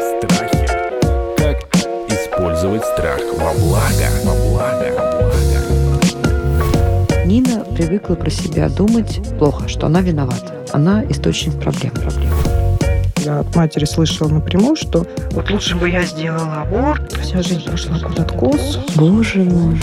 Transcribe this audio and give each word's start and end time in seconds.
Страхи. 0.00 0.66
Как 1.36 1.56
использовать 2.08 2.84
страх 2.84 3.20
во 3.36 3.52
благо? 3.54 4.08
Во 4.24 4.34
благо. 4.34 4.88
Во 4.96 5.04
благо. 5.22 5.58
Нина 7.24 7.64
привыкла 7.76 8.14
про 8.14 8.30
себя 8.30 8.68
думать 8.68 9.20
плохо, 9.38 9.68
что 9.68 9.86
она 9.86 10.00
виновата. 10.00 10.64
Она 10.72 11.04
источник 11.04 11.60
проблем. 11.60 11.92
проблем. 11.92 12.32
Я 13.24 13.40
от 13.40 13.54
матери 13.56 13.84
слышала 13.84 14.28
напрямую, 14.28 14.76
что 14.76 15.06
вот 15.32 15.50
лучше 15.50 15.76
бы 15.76 15.90
я 15.90 16.02
сделала 16.02 16.62
аборт, 16.62 17.12
вся 17.20 17.42
жизнь 17.42 17.68
пошла 17.68 17.98
под 17.98 18.18
откос. 18.18 18.78
Боже 18.96 19.40
мой. 19.40 19.78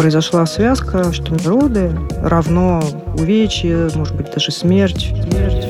Произошла 0.00 0.46
связка, 0.46 1.12
что 1.12 1.36
роды 1.44 1.92
равно 2.22 2.82
увечье, 3.18 3.90
может 3.94 4.16
быть, 4.16 4.32
даже 4.32 4.50
смерть. 4.50 5.12
смерть. 5.30 5.66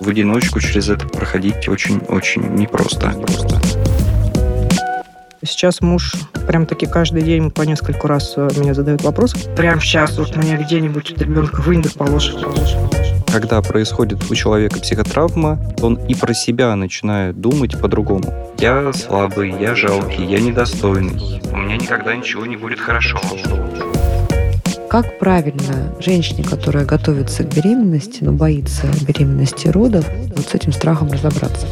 В 0.00 0.06
одиночку 0.06 0.60
через 0.60 0.90
это 0.90 1.08
проходить 1.08 1.66
очень-очень 1.66 2.42
непросто. 2.56 3.08
Просто. 3.08 3.58
Сейчас 5.42 5.80
муж 5.80 6.12
прям 6.46 6.66
таки 6.66 6.84
каждый 6.84 7.22
день 7.22 7.50
по 7.50 7.62
нескольку 7.62 8.06
раз 8.06 8.34
э, 8.36 8.50
меня 8.58 8.74
задает 8.74 9.02
вопрос. 9.02 9.32
Прям 9.56 9.80
сейчас 9.80 10.18
вот 10.18 10.36
мне 10.36 10.58
где-нибудь 10.58 11.18
ребенка 11.18 11.62
вынь 11.62 11.80
да 11.80 11.88
положь, 11.96 12.34
положь. 12.34 12.76
Когда 13.32 13.62
происходит 13.62 14.30
у 14.30 14.34
человека 14.34 14.78
психотравма, 14.78 15.58
он 15.80 15.94
и 16.06 16.14
про 16.14 16.34
себя 16.34 16.76
начинает 16.76 17.40
думать 17.40 17.80
по-другому. 17.80 18.52
Я 18.58 18.92
слабый, 18.92 19.54
я 19.58 19.74
жалкий, 19.74 20.26
я 20.26 20.38
недостойный. 20.38 21.18
У 21.50 21.56
меня 21.56 21.76
никогда 21.76 22.14
ничего 22.14 22.44
не 22.44 22.56
будет 22.56 22.78
хорошо. 22.78 23.18
Как 24.90 25.18
правильно 25.18 25.94
женщине, 25.98 26.44
которая 26.44 26.84
готовится 26.84 27.44
к 27.44 27.54
беременности, 27.54 28.22
но 28.22 28.32
боится 28.32 28.86
беременности 29.08 29.68
и 29.68 29.70
родов, 29.70 30.06
вот 30.36 30.46
с 30.46 30.54
этим 30.54 30.72
страхом 30.72 31.10
разобраться? 31.10 31.66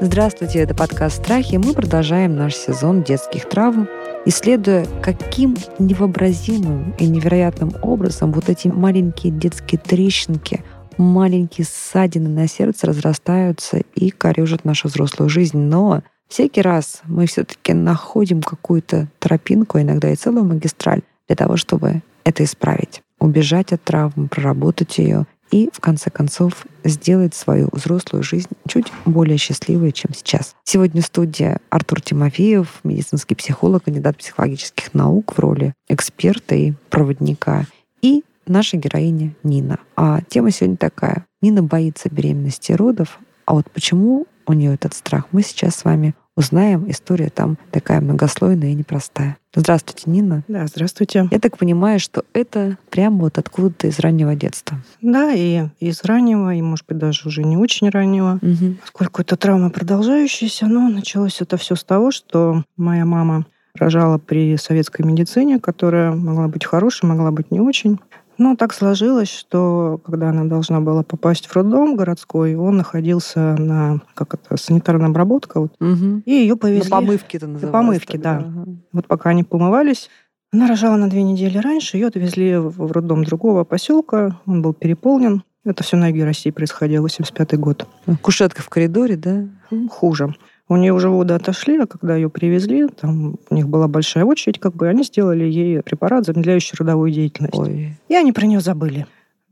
Здравствуйте, 0.00 0.60
это 0.60 0.74
подкаст 0.74 1.24
«Страхи». 1.24 1.56
Мы 1.56 1.74
продолжаем 1.74 2.36
наш 2.36 2.54
сезон 2.54 3.02
детских 3.02 3.48
травм, 3.48 3.88
исследуя, 4.28 4.86
каким 5.02 5.56
невообразимым 5.78 6.94
и 6.98 7.08
невероятным 7.08 7.72
образом 7.80 8.30
вот 8.32 8.50
эти 8.50 8.68
маленькие 8.68 9.32
детские 9.32 9.78
трещинки, 9.78 10.62
маленькие 10.98 11.64
ссадины 11.64 12.28
на 12.28 12.46
сердце 12.46 12.88
разрастаются 12.88 13.80
и 13.94 14.10
корежат 14.10 14.66
нашу 14.66 14.88
взрослую 14.88 15.30
жизнь. 15.30 15.56
Но 15.56 16.02
всякий 16.28 16.60
раз 16.60 17.00
мы 17.04 17.26
все-таки 17.26 17.72
находим 17.72 18.42
какую-то 18.42 19.08
тропинку, 19.18 19.80
иногда 19.80 20.10
и 20.10 20.16
целую 20.16 20.44
магистраль, 20.44 21.00
для 21.26 21.36
того, 21.36 21.56
чтобы 21.56 22.02
это 22.24 22.44
исправить, 22.44 23.00
убежать 23.18 23.72
от 23.72 23.82
травмы, 23.82 24.28
проработать 24.28 24.98
ее 24.98 25.26
и, 25.50 25.70
в 25.72 25.80
конце 25.80 26.10
концов, 26.10 26.66
сделать 26.84 27.34
свою 27.34 27.68
взрослую 27.72 28.22
жизнь 28.22 28.48
чуть 28.66 28.92
более 29.04 29.38
счастливой, 29.38 29.92
чем 29.92 30.14
сейчас. 30.14 30.54
Сегодня 30.64 31.02
в 31.02 31.06
студии 31.06 31.56
Артур 31.70 32.00
Тимофеев, 32.00 32.80
медицинский 32.84 33.34
психолог, 33.34 33.84
кандидат 33.84 34.16
психологических 34.18 34.94
наук 34.94 35.34
в 35.36 35.38
роли 35.38 35.74
эксперта 35.88 36.54
и 36.54 36.72
проводника, 36.90 37.66
и 38.02 38.24
наша 38.46 38.76
героиня 38.76 39.34
Нина. 39.42 39.78
А 39.96 40.20
тема 40.28 40.50
сегодня 40.50 40.76
такая. 40.76 41.26
Нина 41.40 41.62
боится 41.62 42.08
беременности 42.10 42.72
и 42.72 42.76
родов, 42.76 43.18
а 43.46 43.54
вот 43.54 43.70
почему 43.70 44.26
у 44.46 44.52
нее 44.52 44.74
этот 44.74 44.94
страх, 44.94 45.26
мы 45.32 45.42
сейчас 45.42 45.76
с 45.76 45.84
вами 45.84 46.14
узнаем. 46.38 46.88
История 46.88 47.30
там 47.30 47.58
такая 47.72 48.00
многослойная 48.00 48.70
и 48.70 48.74
непростая. 48.74 49.36
Здравствуйте, 49.54 50.04
Нина. 50.06 50.44
Да, 50.46 50.66
здравствуйте. 50.68 51.28
Я 51.30 51.40
так 51.40 51.58
понимаю, 51.58 51.98
что 51.98 52.24
это 52.32 52.78
прямо 52.90 53.18
вот 53.22 53.38
откуда-то 53.38 53.88
из 53.88 53.98
раннего 53.98 54.36
детства. 54.36 54.78
Да, 55.02 55.32
и 55.34 55.66
из 55.80 56.04
раннего, 56.04 56.54
и, 56.54 56.62
может 56.62 56.86
быть, 56.86 56.98
даже 56.98 57.26
уже 57.26 57.42
не 57.42 57.56
очень 57.56 57.90
раннего. 57.90 58.38
Угу. 58.40 58.76
Поскольку 58.82 59.22
это 59.22 59.36
травма 59.36 59.70
продолжающаяся, 59.70 60.66
но 60.66 60.88
началось 60.88 61.40
это 61.40 61.56
все 61.56 61.74
с 61.74 61.82
того, 61.82 62.12
что 62.12 62.62
моя 62.76 63.04
мама 63.04 63.46
рожала 63.74 64.18
при 64.18 64.56
советской 64.56 65.02
медицине, 65.04 65.58
которая 65.58 66.12
могла 66.12 66.46
быть 66.46 66.64
хорошей, 66.64 67.06
могла 67.06 67.32
быть 67.32 67.50
не 67.50 67.60
очень. 67.60 67.98
Но 68.38 68.54
так 68.56 68.72
сложилось, 68.72 69.28
что 69.28 70.00
когда 70.04 70.30
она 70.30 70.44
должна 70.44 70.80
была 70.80 71.02
попасть 71.02 71.46
в 71.46 71.54
роддом 71.56 71.96
городской, 71.96 72.54
он 72.54 72.76
находился 72.76 73.56
на 73.58 74.00
как 74.14 74.34
это 74.34 74.56
санитарная 74.56 75.08
обработка, 75.08 75.60
вот, 75.60 75.72
Угу. 75.80 76.22
и 76.24 76.30
ее 76.32 76.56
повезли. 76.56 76.88
На 76.90 76.96
помывке 77.00 77.38
это 77.38 77.48
называлось. 77.48 77.72
помывке, 77.86 78.12
тогда. 78.18 78.38
да. 78.38 78.46
Ага. 78.46 78.64
Вот 78.92 79.06
пока 79.08 79.30
они 79.30 79.42
помывались, 79.44 80.08
она 80.52 80.66
рожала 80.68 80.96
на 80.96 81.10
две 81.10 81.22
недели 81.24 81.58
раньше, 81.58 81.96
ее 81.96 82.06
отвезли 82.06 82.56
в 82.56 82.92
роддом 82.92 83.24
другого 83.24 83.64
поселка, 83.64 84.38
он 84.46 84.62
был 84.62 84.72
переполнен. 84.72 85.42
Это 85.64 85.82
все 85.82 85.96
на 85.96 86.06
юге 86.08 86.24
России 86.24 86.50
происходило, 86.50 87.02
85 87.02 87.58
год. 87.58 87.86
Кушетка 88.22 88.62
в 88.62 88.68
коридоре, 88.70 89.16
да? 89.16 89.46
Ну, 89.70 89.88
Хуже. 89.88 90.34
У 90.68 90.76
нее 90.76 90.92
уже 90.92 91.08
воды 91.08 91.34
отошли, 91.34 91.78
а 91.78 91.86
когда 91.86 92.14
ее 92.14 92.28
привезли, 92.28 92.88
там 92.88 93.36
у 93.48 93.54
них 93.54 93.68
была 93.68 93.88
большая 93.88 94.24
очередь, 94.24 94.60
как 94.60 94.74
бы 94.74 94.86
они 94.88 95.02
сделали 95.02 95.44
ей 95.44 95.82
препарат, 95.82 96.26
замедляющий 96.26 96.76
родовую 96.78 97.10
деятельность. 97.10 97.58
Ой. 97.58 97.96
И 98.08 98.14
они 98.14 98.32
про 98.32 98.46
нее 98.46 98.60
забыли. 98.60 99.06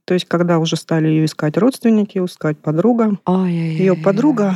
То 0.04 0.15
есть, 0.15 0.27
когда 0.27 0.59
уже 0.59 0.77
стали 0.77 1.09
ее 1.09 1.25
искать 1.25 1.56
родственники, 1.56 2.19
искать 2.19 2.59
подруга, 2.59 3.19
ее 3.27 3.97
подруга, 3.97 4.54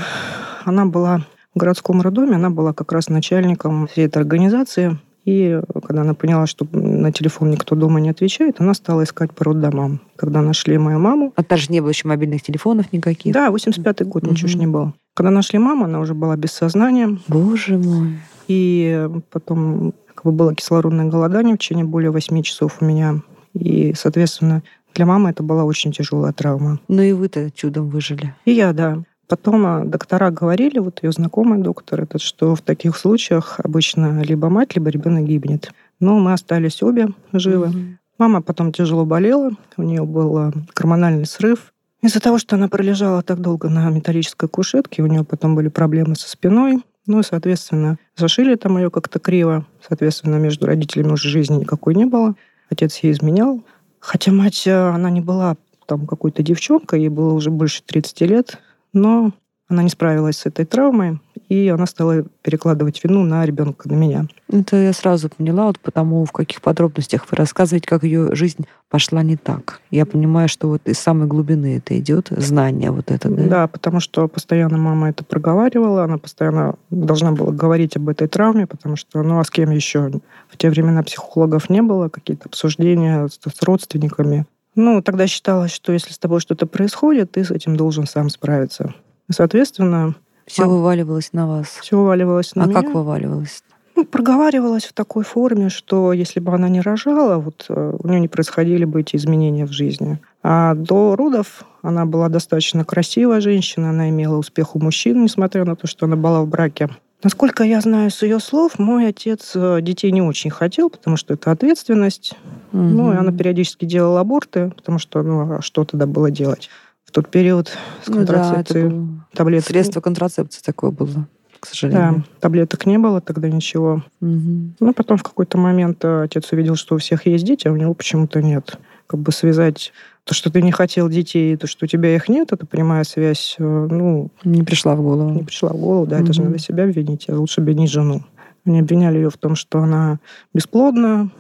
она 0.65 0.87
была 0.87 1.25
в 1.55 1.59
городском 1.59 2.01
роддоме, 2.03 2.37
она 2.37 2.51
была 2.51 2.73
как 2.73 2.93
раз 2.93 3.09
начальником 3.09 3.89
всей 3.89 4.07
этой 4.07 4.19
организации. 4.19 4.99
И 5.25 5.61
когда 5.87 6.03
она 6.03 6.15
поняла, 6.15 6.47
что 6.47 6.67
на 6.73 7.13
телефон 7.13 7.51
никто 7.51 7.75
дома 7.75 8.01
не 8.01 8.11
отвечает, 8.11 8.57
она 8.61 8.75
стала 8.75 9.05
искать 9.05 9.33
по 9.33 9.45
роддомам. 9.45 10.01
Когда 10.17 10.41
нашли 10.41 10.79
мою 10.79 10.99
маму, 10.99 11.33
А 11.37 11.43
даже 11.43 11.71
не 11.71 11.81
было 11.81 11.91
еще 11.91 12.07
мобильных 12.09 12.43
телефонов 12.43 12.93
никаких. 12.93 13.35
да, 13.35 13.49
85-й 13.49 14.05
год, 14.05 14.23
ничего 14.23 14.49
ж 14.49 14.55
не 14.55 14.67
было. 14.67 14.95
Когда 15.15 15.31
нашли 15.31 15.59
маму, 15.59 15.85
она 15.85 16.01
уже 16.01 16.15
была 16.15 16.37
без 16.37 16.53
сознания. 16.53 17.19
Боже 17.29 17.79
мой. 17.79 18.19
И 18.49 19.09
потом 19.31 19.93
как 20.15 20.25
бы 20.25 20.33
было 20.33 20.55
кислородное 20.55 21.07
голодание 21.07 21.55
в 21.55 21.59
течение 21.59 21.85
более 21.85 22.11
8 22.11 22.43
часов 22.43 22.79
у 22.81 22.85
меня. 22.85 23.21
И, 23.55 23.95
соответственно, 23.95 24.63
для 24.95 25.07
мамы 25.07 25.31
это 25.31 25.43
была 25.43 25.65
очень 25.65 25.93
тяжелая 25.93 26.33
травма. 26.33 26.81
Ну 26.89 27.03
и 27.03 27.13
вы-то 27.13 27.51
чудом 27.51 27.89
выжили. 27.89 28.35
И 28.45 28.53
я, 28.53 28.73
да. 28.73 29.03
Потом 29.29 29.65
а, 29.65 29.85
доктора 29.85 30.31
говорили, 30.31 30.81
вот 30.81 31.05
ее 31.05 31.13
знакомый 31.13 31.61
доктор 31.61 32.03
этот, 32.03 32.21
что 32.21 32.57
в 32.57 32.63
таких 32.63 32.97
случаях 32.97 33.61
обычно 33.63 34.23
либо 34.23 34.49
мать, 34.49 34.75
либо 34.75 34.91
ребенок 34.91 35.25
гибнет. 35.25 35.73
Но 36.01 36.19
мы 36.19 36.33
остались 36.33 36.83
обе 36.83 37.11
живы. 37.33 37.69
Мгм. 37.69 37.99
Мама 38.19 38.43
потом 38.43 38.73
тяжело 38.73 39.05
болела, 39.05 39.53
у 39.77 39.83
нее 39.83 40.05
был 40.05 40.37
а, 40.37 40.53
гормональный 40.75 41.27
срыв. 41.27 41.73
Из-за 42.03 42.21
того, 42.21 42.39
что 42.39 42.57
она 42.57 42.69
пролежала 42.69 43.23
так 43.23 43.41
долго 43.41 43.69
на 43.69 43.91
металлической 43.91 44.49
кушетке, 44.49 45.03
у 45.03 45.07
нее 45.07 45.23
потом 45.23 45.55
были 45.55 45.69
проблемы 45.69 46.17
со 46.17 46.29
спиной. 46.29 46.83
Ну 47.07 47.21
и, 47.21 47.23
соответственно, 47.23 47.99
зашили 48.17 48.55
там 48.55 48.79
ее 48.79 48.91
как-то 48.91 49.19
криво. 49.19 49.67
Соответственно, 49.87 50.37
между 50.37 50.67
родителями 50.67 51.13
уже 51.13 51.29
жизни 51.29 51.57
никакой 51.61 51.95
не 51.95 52.07
было. 52.07 52.35
Отец 52.71 52.97
ей 52.99 53.13
изменял. 53.13 53.63
Хотя 53.99 54.33
мать, 54.33 54.67
а, 54.67 54.95
она 54.95 55.11
не 55.11 55.21
была 55.21 55.57
там 55.87 56.07
какой-то 56.07 56.43
девчонкой, 56.43 57.01
ей 57.01 57.09
было 57.09 57.35
уже 57.35 57.51
больше 57.51 57.83
30 57.85 58.21
лет, 58.23 58.59
но 58.93 59.33
она 59.69 59.83
не 59.83 59.89
справилась 59.89 60.39
с 60.39 60.47
этой 60.47 60.65
травмой, 60.65 61.21
и 61.51 61.69
она 61.69 61.85
стала 61.87 62.23
перекладывать 62.43 63.03
вину 63.03 63.25
на 63.25 63.45
ребенка, 63.45 63.89
на 63.89 63.95
меня. 63.95 64.27
Это 64.49 64.77
я 64.77 64.93
сразу 64.93 65.29
поняла, 65.29 65.67
вот 65.67 65.81
потому 65.81 66.25
в 66.25 66.31
каких 66.31 66.63
подробностях 66.63 67.27
вы 67.29 67.37
рассказываете, 67.37 67.89
как 67.89 68.05
ее 68.05 68.35
жизнь 68.37 68.67
пошла 68.89 69.23
не 69.25 69.37
так. 69.37 69.81
Я 69.91 70.07
понимаю, 70.07 70.49
что 70.49 70.69
вот 70.69 70.83
из 70.87 71.01
самой 71.01 71.27
глубины 71.27 71.79
это 71.79 71.99
идет, 71.99 72.29
знание 72.31 72.93
вот 72.93 73.11
это, 73.11 73.29
да? 73.29 73.43
Да, 73.43 73.67
потому 73.67 73.99
что 73.99 74.29
постоянно 74.29 74.79
мама 74.79 75.11
это 75.11 75.25
проговаривала, 75.25 76.05
она 76.05 76.19
постоянно 76.19 76.77
должна 76.91 77.33
была 77.33 77.51
говорить 77.51 77.97
об 77.97 78.09
этой 78.09 78.29
травме, 78.29 78.69
потому 78.69 78.95
что, 78.95 79.21
ну 79.25 79.41
а 79.41 79.45
с 79.45 79.51
кем 79.51 79.71
еще? 79.71 80.13
В 80.49 80.57
те 80.57 80.71
времена 80.71 81.03
психологов 81.03 81.69
не 81.69 81.83
было, 81.83 82.09
какие-то 82.09 82.49
обсуждения 82.49 83.27
с, 83.27 83.41
с 83.41 83.63
родственниками. 83.63 84.47
Ну, 84.77 85.03
тогда 85.03 85.27
считалось, 85.27 85.73
что 85.73 85.93
если 85.93 86.13
с 86.13 86.19
тобой 86.19 86.39
что-то 86.39 86.67
происходит, 86.67 87.33
ты 87.33 87.45
с 87.45 87.51
этим 87.51 87.77
должен 87.77 88.07
сам 88.07 88.31
справиться. 88.31 88.95
Соответственно, 89.29 90.15
Все 90.51 90.65
А- 90.65 90.67
вываливалось 90.67 91.33
на 91.33 91.47
вас. 91.47 91.69
все 91.81 91.97
вываливалось 91.97 92.57
на 92.57 92.65
а 92.65 92.67
меня. 92.67 92.83
как 92.83 92.93
вываливалось? 92.93 93.63
Ну, 93.95 94.05
проговаривалось 94.05 94.85
в 94.85 94.93
такой 94.93 95.23
форме, 95.23 95.69
что 95.69 96.13
если 96.13 96.41
бы 96.41 96.53
она 96.53 96.69
не 96.69 96.81
рожала, 96.81 97.37
вот 97.39 97.67
э, 97.69 97.97
у 97.97 98.09
нее 98.09 98.19
не 98.19 98.29
происходили 98.29 98.85
бы 98.85 99.01
эти 99.01 99.15
изменения 99.15 99.65
в 99.65 99.73
жизни. 99.73 100.19
А 100.43 100.75
до 100.75 101.15
родов 101.15 101.65
она 101.83 102.05
была 102.05 102.29
достаточно 102.29 102.85
красивая 102.85 103.41
женщина, 103.41 103.91
она 103.91 104.09
имела 104.09 104.37
успех 104.39 104.75
у 104.75 104.81
мужчин, 104.81 105.23
несмотря 105.23 105.65
на 105.65 105.77
то, 105.77 105.87
что 105.87 106.07
она 106.07 106.17
была 106.17 106.41
в 106.41 106.49
браке. 106.49 106.89
Насколько 107.23 107.63
я 107.65 107.81
знаю 107.81 108.11
с 108.11 108.23
ее 108.23 108.41
слов, 108.41 108.79
мой 108.79 109.07
отец 109.07 109.53
э, 109.55 109.79
детей 109.83 110.11
не 110.11 110.23
очень 110.23 110.51
хотел, 110.51 110.91
потому 110.91 111.17
что 111.17 111.35
это 111.35 111.53
ответственность. 111.53 112.35
Ну, 112.73 113.13
и 113.13 113.17
она 113.17 113.31
периодически 113.31 113.85
делала 113.85 114.21
аборты, 114.21 114.73
потому 114.75 114.99
что, 114.99 115.23
ну, 115.23 115.59
а 115.59 115.63
что 115.63 115.85
тогда 115.85 116.07
было 116.07 116.31
делать? 116.31 116.71
В 117.11 117.13
тот 117.13 117.29
период 117.29 117.69
с 118.05 118.09
Ну 118.09 118.25
да, 118.25 118.35
контрацепцией, 118.35 118.89
было 118.89 119.09
таблетки. 119.35 119.67
средство 119.69 120.01
контрацепции 120.01 120.63
такое 120.65 120.93
было. 120.93 121.27
к 121.59 121.67
сожалению. 121.67 122.15
Да, 122.19 122.25
таблеток 122.39 122.87
не 122.87 122.99
было 122.99 123.21
тогда 123.21 123.49
ничего. 123.49 124.05
Мгм. 124.21 124.77
Ну, 124.79 124.95
потом 124.95 125.17
в 125.19 125.25
какой-то 125.25 125.59
момент 125.59 126.05
э, 126.05 126.23
отец 126.23 126.53
увидел, 126.53 126.77
что 126.77 126.95
у 126.95 126.99
всех 126.99 127.27
есть 127.27 127.45
дети, 127.45 127.67
а 127.67 127.73
у 127.73 127.77
него 127.77 127.95
почему-то 127.95 128.41
нет. 128.41 128.79
Как 129.09 129.19
бы 129.19 129.33
связать 129.33 129.93
то, 130.23 130.35
что 130.35 130.53
ты 130.53 130.63
не 130.63 130.71
хотел 130.71 131.09
детей, 131.09 131.55
и 131.55 131.57
то, 131.57 131.67
что 131.67 131.85
у 131.87 131.89
тебя 131.89 132.15
их 132.15 132.29
нет, 132.29 132.53
это 132.53 132.65
прямая 132.65 133.03
связь, 133.03 133.57
э, 133.59 133.89
ну, 133.91 134.31
Не 134.45 134.63
пришла 134.63 134.95
в 134.95 135.03
голову. 135.03 135.31
не 135.31 135.43
пришла 135.43 135.71
в 135.71 135.77
голову, 135.79 136.07
да, 136.07 136.21
это 136.21 136.33
же 136.33 136.43
надо 136.43 136.59
себя 136.59 136.85
обвинить, 136.85 137.29
а 137.29 137.35
лучше 137.35 137.61
обвинить 137.61 137.91
жену. 137.91 138.23
Они 138.65 138.79
обвиняли 138.79 139.17
ее 139.17 139.31
в 139.31 139.37
том, 139.37 139.57
что 139.57 139.81
она 139.81 140.21
бесплодна, 140.55 141.31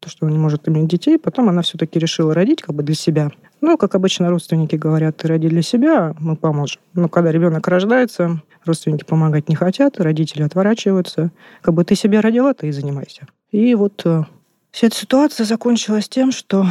то, 0.00 0.10
что 0.10 0.26
она 0.26 0.32
не 0.34 0.38
может 0.38 0.68
иметь 0.68 0.86
детей. 0.88 1.18
Потом 1.18 1.48
она 1.48 1.62
все-таки 1.62 1.98
решила 1.98 2.34
родить 2.34 2.60
как 2.60 2.74
бы 2.74 2.82
для 2.82 2.94
себя. 2.94 3.30
Ну, 3.66 3.78
как 3.78 3.94
обычно 3.94 4.28
родственники 4.28 4.76
говорят, 4.76 5.16
ты 5.16 5.26
роди 5.26 5.48
для 5.48 5.62
себя, 5.62 6.14
мы 6.20 6.36
поможем. 6.36 6.82
Но 6.92 7.08
когда 7.08 7.32
ребенок 7.32 7.66
рождается, 7.66 8.42
родственники 8.66 9.04
помогать 9.04 9.48
не 9.48 9.54
хотят, 9.54 9.98
родители 9.98 10.42
отворачиваются. 10.42 11.30
Как 11.62 11.72
бы 11.72 11.82
ты 11.82 11.94
себя 11.94 12.20
родила, 12.20 12.52
ты 12.52 12.68
и 12.68 12.72
занимайся. 12.72 13.26
И 13.52 13.74
вот 13.74 14.02
э, 14.04 14.24
вся 14.70 14.88
эта 14.88 14.96
ситуация 14.96 15.46
закончилась 15.46 16.10
тем, 16.10 16.30
что 16.30 16.66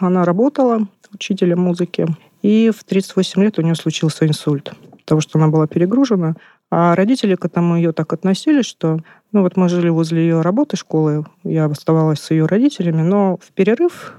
она 0.00 0.24
работала 0.24 0.88
учителем 1.14 1.60
музыки, 1.60 2.08
и 2.42 2.72
в 2.76 2.82
38 2.82 3.40
лет 3.40 3.60
у 3.60 3.62
нее 3.62 3.76
случился 3.76 4.26
инсульт, 4.26 4.72
потому 4.98 5.20
что 5.20 5.38
она 5.38 5.46
была 5.46 5.68
перегружена. 5.68 6.34
А 6.72 6.96
родители 6.96 7.36
к 7.36 7.44
этому 7.44 7.76
ее 7.76 7.92
так 7.92 8.12
относились, 8.12 8.66
что 8.66 8.98
ну 9.30 9.42
вот 9.42 9.56
мы 9.56 9.68
жили 9.68 9.90
возле 9.90 10.22
ее 10.22 10.40
работы, 10.40 10.76
школы, 10.76 11.24
я 11.44 11.66
оставалась 11.66 12.18
с 12.18 12.32
ее 12.32 12.46
родителями, 12.46 13.02
но 13.02 13.36
в 13.36 13.52
перерыв 13.52 14.16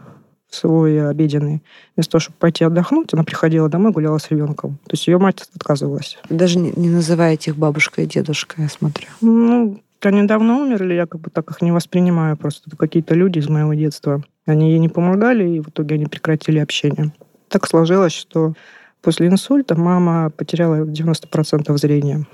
свой 0.53 1.09
обеденный, 1.09 1.61
вместо 1.95 2.13
того, 2.13 2.19
чтобы 2.21 2.37
пойти 2.37 2.63
отдохнуть, 2.63 3.13
она 3.13 3.23
приходила 3.23 3.69
домой, 3.69 3.91
гуляла 3.91 4.17
с 4.17 4.29
ребенком. 4.29 4.77
То 4.85 4.93
есть 4.93 5.07
ее 5.07 5.17
мать 5.17 5.43
отказывалась. 5.55 6.17
Даже 6.29 6.59
не, 6.59 6.71
не 6.75 6.89
называете 6.89 7.51
их 7.51 7.57
бабушкой 7.57 8.05
и 8.05 8.07
дедушкой, 8.07 8.65
я 8.65 8.69
смотрю. 8.69 9.07
Ну, 9.21 9.81
они 10.05 10.23
давно 10.23 10.59
умерли, 10.59 10.93
я 10.93 11.05
как 11.05 11.21
бы 11.21 11.29
так 11.29 11.49
их 11.51 11.61
не 11.61 11.71
воспринимаю. 11.71 12.37
Просто 12.37 12.63
это 12.67 12.77
какие-то 12.77 13.15
люди 13.15 13.39
из 13.39 13.47
моего 13.47 13.73
детства. 13.73 14.23
Они 14.45 14.71
ей 14.71 14.79
не 14.79 14.89
помогали, 14.89 15.47
и 15.47 15.59
в 15.59 15.69
итоге 15.69 15.95
они 15.95 16.05
прекратили 16.05 16.59
общение. 16.59 17.11
Так 17.47 17.67
сложилось, 17.67 18.13
что 18.13 18.53
после 19.01 19.27
инсульта 19.27 19.75
мама 19.75 20.29
потеряла 20.29 20.85
90% 20.85 21.77
зрения. 21.77 22.25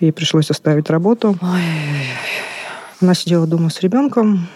Ей 0.00 0.12
пришлось 0.12 0.50
оставить 0.50 0.90
работу. 0.90 1.36
Ой, 1.40 1.60
Она 3.00 3.14
сидела 3.14 3.46
дома 3.46 3.70
с 3.70 3.80
ребенком. 3.80 4.46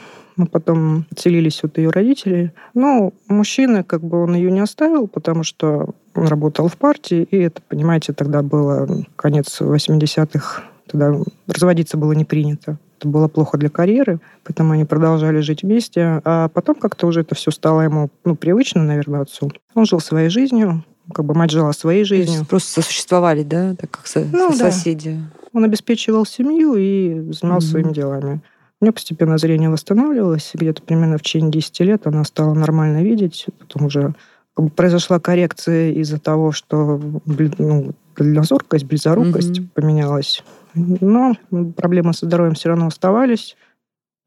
Мы 0.40 0.46
потом 0.46 1.04
отселились 1.12 1.62
от 1.64 1.76
ее 1.76 1.90
родителей. 1.90 2.52
Но 2.72 3.12
мужчина, 3.28 3.84
как 3.84 4.00
бы 4.02 4.22
он 4.22 4.34
ее 4.34 4.50
не 4.50 4.60
оставил, 4.60 5.06
потому 5.06 5.42
что 5.42 5.90
он 6.14 6.28
работал 6.28 6.66
в 6.68 6.78
партии, 6.78 7.28
и 7.30 7.36
это, 7.36 7.60
понимаете, 7.68 8.14
тогда 8.14 8.40
было 8.40 8.88
конец 9.16 9.60
80-х. 9.60 10.62
Тогда 10.90 11.14
разводиться 11.46 11.98
было 11.98 12.12
не 12.12 12.24
принято. 12.24 12.78
Это 12.98 13.06
было 13.08 13.28
плохо 13.28 13.58
для 13.58 13.68
карьеры, 13.68 14.18
поэтому 14.44 14.72
они 14.72 14.86
продолжали 14.86 15.40
жить 15.40 15.62
вместе. 15.62 16.22
А 16.24 16.48
потом 16.48 16.74
как-то 16.76 17.06
уже 17.06 17.20
это 17.20 17.34
все 17.34 17.50
стало 17.50 17.82
ему 17.82 18.08
ну, 18.24 18.34
привычно, 18.34 18.82
наверное, 18.82 19.20
отцу. 19.20 19.52
Он 19.74 19.84
жил 19.84 20.00
своей 20.00 20.30
жизнью, 20.30 20.82
как 21.12 21.26
бы 21.26 21.34
мать 21.34 21.50
жила 21.50 21.74
своей 21.74 22.04
жизнью. 22.04 22.46
просто 22.48 22.80
сосуществовали, 22.80 23.42
да, 23.42 23.74
так 23.78 23.90
как 23.90 24.06
со- 24.06 24.24
Ну, 24.24 24.52
со- 24.52 24.58
да. 24.58 24.70
соседи. 24.72 25.20
Он 25.52 25.64
обеспечивал 25.64 26.24
семью 26.24 26.76
и 26.76 27.30
занимался 27.32 27.66
Мгм. 27.68 27.72
своими 27.72 27.92
делами. 27.92 28.40
У 28.80 28.84
нее 28.84 28.92
постепенно 28.92 29.36
зрение 29.36 29.68
восстанавливалось, 29.68 30.52
где-то 30.54 30.82
примерно 30.82 31.18
в 31.18 31.22
течение 31.22 31.50
10 31.50 31.80
лет 31.80 32.06
она 32.06 32.24
стала 32.24 32.54
нормально 32.54 33.02
видеть. 33.02 33.46
Потом 33.58 33.86
уже 33.86 34.14
как 34.54 34.64
бы 34.64 34.70
произошла 34.70 35.20
коррекция 35.20 35.90
из-за 35.92 36.18
того, 36.18 36.52
что 36.52 36.98
ну, 37.26 37.92
дальнозоркость, 38.16 38.84
близорукость 38.84 39.60
Мгм. 39.60 39.70
поменялась. 39.74 40.42
Но 40.74 41.34
проблемы 41.76 42.14
со 42.14 42.24
здоровьем 42.26 42.54
все 42.54 42.70
равно 42.70 42.86
оставались. 42.86 43.56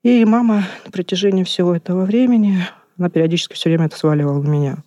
И 0.03 0.23
мама 0.25 0.65
на 0.85 0.91
протяжении 0.91 1.44
всего 1.44 1.75
этого 1.75 2.03
времени, 2.05 2.59
она 2.97 3.09
периодически 3.09 3.53
все 3.55 3.69
время 3.69 3.85
это 3.85 3.97
сваливала 3.97 4.41
на 4.41 4.47
меня. 4.50 4.77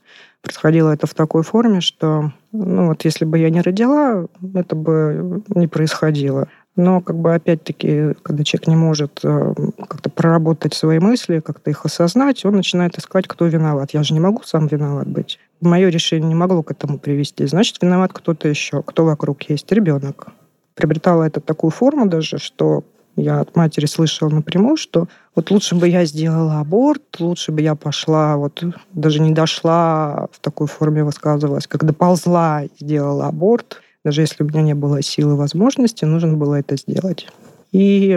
Происходило 0.42 0.90
это 0.92 1.06
в 1.08 1.14
такой 1.14 1.42
форме, 1.42 1.80
что, 1.80 2.32
ну 2.52 2.88
вот 2.88 3.04
если 3.04 3.24
бы 3.24 3.38
я 3.38 3.50
не 3.50 3.62
родила, 3.62 4.26
это 4.54 4.76
бы 4.76 5.42
не 5.48 5.66
происходило. 5.66 6.46
Но 6.76 7.00
как 7.00 7.16
бы 7.16 7.34
опять-таки, 7.34 8.14
когда 8.22 8.44
человек 8.44 8.68
не 8.68 8.76
может 8.76 9.20
э, 9.24 9.54
как-то 9.88 10.10
проработать 10.10 10.74
свои 10.74 10.98
мысли, 10.98 11.40
как-то 11.40 11.70
их 11.70 11.86
осознать, 11.86 12.44
он 12.44 12.56
начинает 12.56 12.98
искать, 12.98 13.26
кто 13.26 13.46
виноват. 13.46 13.92
Я 13.94 14.02
же 14.02 14.12
не 14.12 14.20
могу 14.20 14.42
сам 14.44 14.66
виноват 14.66 15.08
быть. 15.08 15.38
Мое 15.62 15.88
решение 15.88 16.28
не 16.28 16.34
могло 16.34 16.62
к 16.62 16.70
этому 16.70 16.98
привести. 16.98 17.46
Значит, 17.46 17.78
виноват 17.80 18.12
кто-то 18.12 18.46
еще, 18.46 18.82
кто 18.82 19.06
вокруг 19.06 19.42
есть, 19.44 19.72
ребенок. 19.72 20.28
Приобретала 20.74 21.24
это 21.24 21.40
такую 21.40 21.70
форму 21.70 22.06
даже, 22.06 22.36
что 22.36 22.84
я 23.16 23.40
от 23.40 23.56
матери 23.56 23.86
слышала 23.86 24.28
напрямую, 24.28 24.76
что 24.76 25.08
вот 25.34 25.50
лучше 25.50 25.74
бы 25.74 25.88
я 25.88 26.04
сделала 26.04 26.60
аборт, 26.60 27.02
лучше 27.18 27.50
бы 27.50 27.62
я 27.62 27.74
пошла, 27.74 28.36
вот 28.36 28.62
даже 28.92 29.20
не 29.20 29.32
дошла, 29.32 30.28
в 30.30 30.40
такой 30.40 30.66
форме 30.66 31.02
высказывалась, 31.02 31.66
как 31.66 31.84
доползла 31.84 32.64
и 32.64 32.68
сделала 32.78 33.28
аборт. 33.28 33.80
Даже 34.06 34.20
если 34.20 34.44
у 34.44 34.46
меня 34.46 34.62
не 34.62 34.74
было 34.76 35.02
силы 35.02 35.34
и 35.34 35.36
возможности, 35.36 36.04
нужно 36.04 36.34
было 36.34 36.60
это 36.60 36.76
сделать. 36.76 37.26
И 37.72 38.16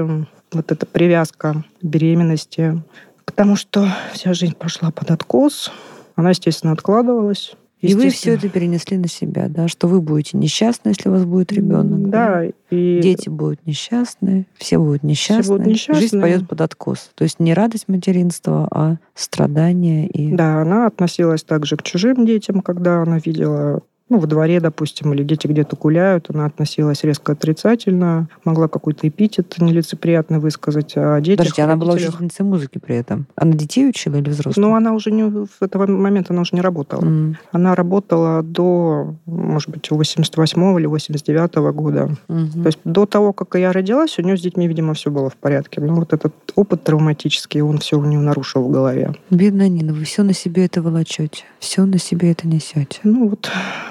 вот 0.52 0.72
эта 0.72 0.86
привязка 0.86 1.64
беременности 1.82 2.84
к 3.26 3.32
тому, 3.32 3.56
что 3.56 3.88
вся 4.14 4.34
жизнь 4.34 4.54
пошла 4.54 4.92
под 4.92 5.10
откос, 5.10 5.72
она, 6.14 6.30
естественно, 6.30 6.74
откладывалась. 6.74 7.56
И 7.82 7.96
вы 7.96 8.10
все 8.10 8.36
это 8.36 8.50
перенесли 8.50 8.98
на 8.98 9.08
себя, 9.08 9.48
да, 9.50 9.68
что 9.68 9.88
вы 9.88 10.00
будете 10.00 10.38
несчастны, 10.38 10.90
если 10.90 11.10
у 11.10 11.14
вас 11.14 11.26
будет 11.26 11.52
ребенок. 11.52 12.12
Да, 12.12 12.44
и 12.70 13.00
Дети 13.02 13.30
будут 13.30 13.66
несчастны, 13.66 14.46
все 14.58 14.78
будут 14.78 15.02
несчастны. 15.02 15.54
будут 15.54 15.66
несчастны. 15.66 16.02
Жизнь 16.02 16.22
пойдет 16.22 16.48
под 16.48 16.62
откос. 16.62 17.10
То 17.16 17.24
есть 17.24 17.40
не 17.40 17.56
радость 17.56 17.88
материнства, 17.88 18.68
а 18.70 18.98
страдания 19.16 20.08
и 20.08 20.34
Да, 20.34 20.62
она 20.62 20.86
относилась 20.86 21.44
также 21.44 21.78
к 21.78 21.84
чужим 21.84 22.28
детям, 22.28 22.62
когда 22.62 23.02
она 23.02 23.18
видела, 23.18 23.82
ну, 24.10 24.20
во 24.20 24.28
дворе, 24.28 24.60
допустим, 24.60 25.14
или 25.14 25.24
дети 25.24 25.48
где-то 25.48 25.76
гуляют, 25.76 26.28
она 26.34 26.46
относилась 26.46 27.04
резко 27.04 27.34
отрицательно, 27.34 28.28
могла 28.44 28.68
какой-то 28.68 29.08
эпитет 29.08 29.56
нелицеприятный 29.60 30.40
высказать 30.40 30.94
о 30.96 31.20
детях. 31.22 31.38
Подождите, 31.46 31.64
она 31.64 31.76
была 31.76 31.94
учительницей 31.94 32.46
музыки 32.46 32.80
при 32.80 32.96
этом. 32.96 33.28
Она 33.36 33.54
детей 33.54 33.88
учила 33.88 34.16
или 34.16 34.30
взрослых? 34.30 34.58
Но 34.58 34.76
она 34.76 34.94
уже 34.94 35.12
не 35.12 35.24
в 35.24 35.48
этого 35.62 35.86
момента 35.88 36.34
она 36.34 36.42
уже 36.42 36.56
не 36.56 36.62
работала. 36.62 37.02
М, 37.06 37.38
Она 37.52 37.76
работала 37.76 38.42
до, 38.44 39.16
может 39.26 39.70
быть, 39.70 39.90
88 39.92 40.80
или 40.80 40.86
89 40.88 41.72
года. 41.72 42.10
мгм. 42.28 42.64
То 42.64 42.68
есть 42.68 42.80
до 42.84 43.06
того, 43.06 43.34
как 43.34 43.56
я 43.60 43.72
родилась, 43.72 44.18
у 44.20 44.22
нее 44.22 44.38
с 44.38 44.42
детьми, 44.42 44.68
видимо, 44.68 44.94
все 44.94 45.12
было 45.12 45.30
в 45.30 45.36
порядке. 45.36 45.82
Но 45.82 45.96
вот 45.96 46.14
этот 46.14 46.34
опыт 46.56 46.84
травматический, 46.84 47.62
он 47.62 47.78
все 47.80 47.98
у 47.98 48.06
нее 48.06 48.20
нарушил 48.20 48.64
в 48.64 48.72
голове. 48.72 49.14
Бедная 49.30 49.70
Нина, 49.70 49.94
вы 49.94 50.04
все 50.04 50.24
на 50.24 50.34
себе 50.34 50.66
это 50.66 50.82
волочете, 50.82 51.44
все 51.60 51.86
на 51.86 51.98
себе 52.00 52.32
это 52.32 52.48
несете. 52.48 53.00
Ну 53.04 53.30
вот 53.30 53.50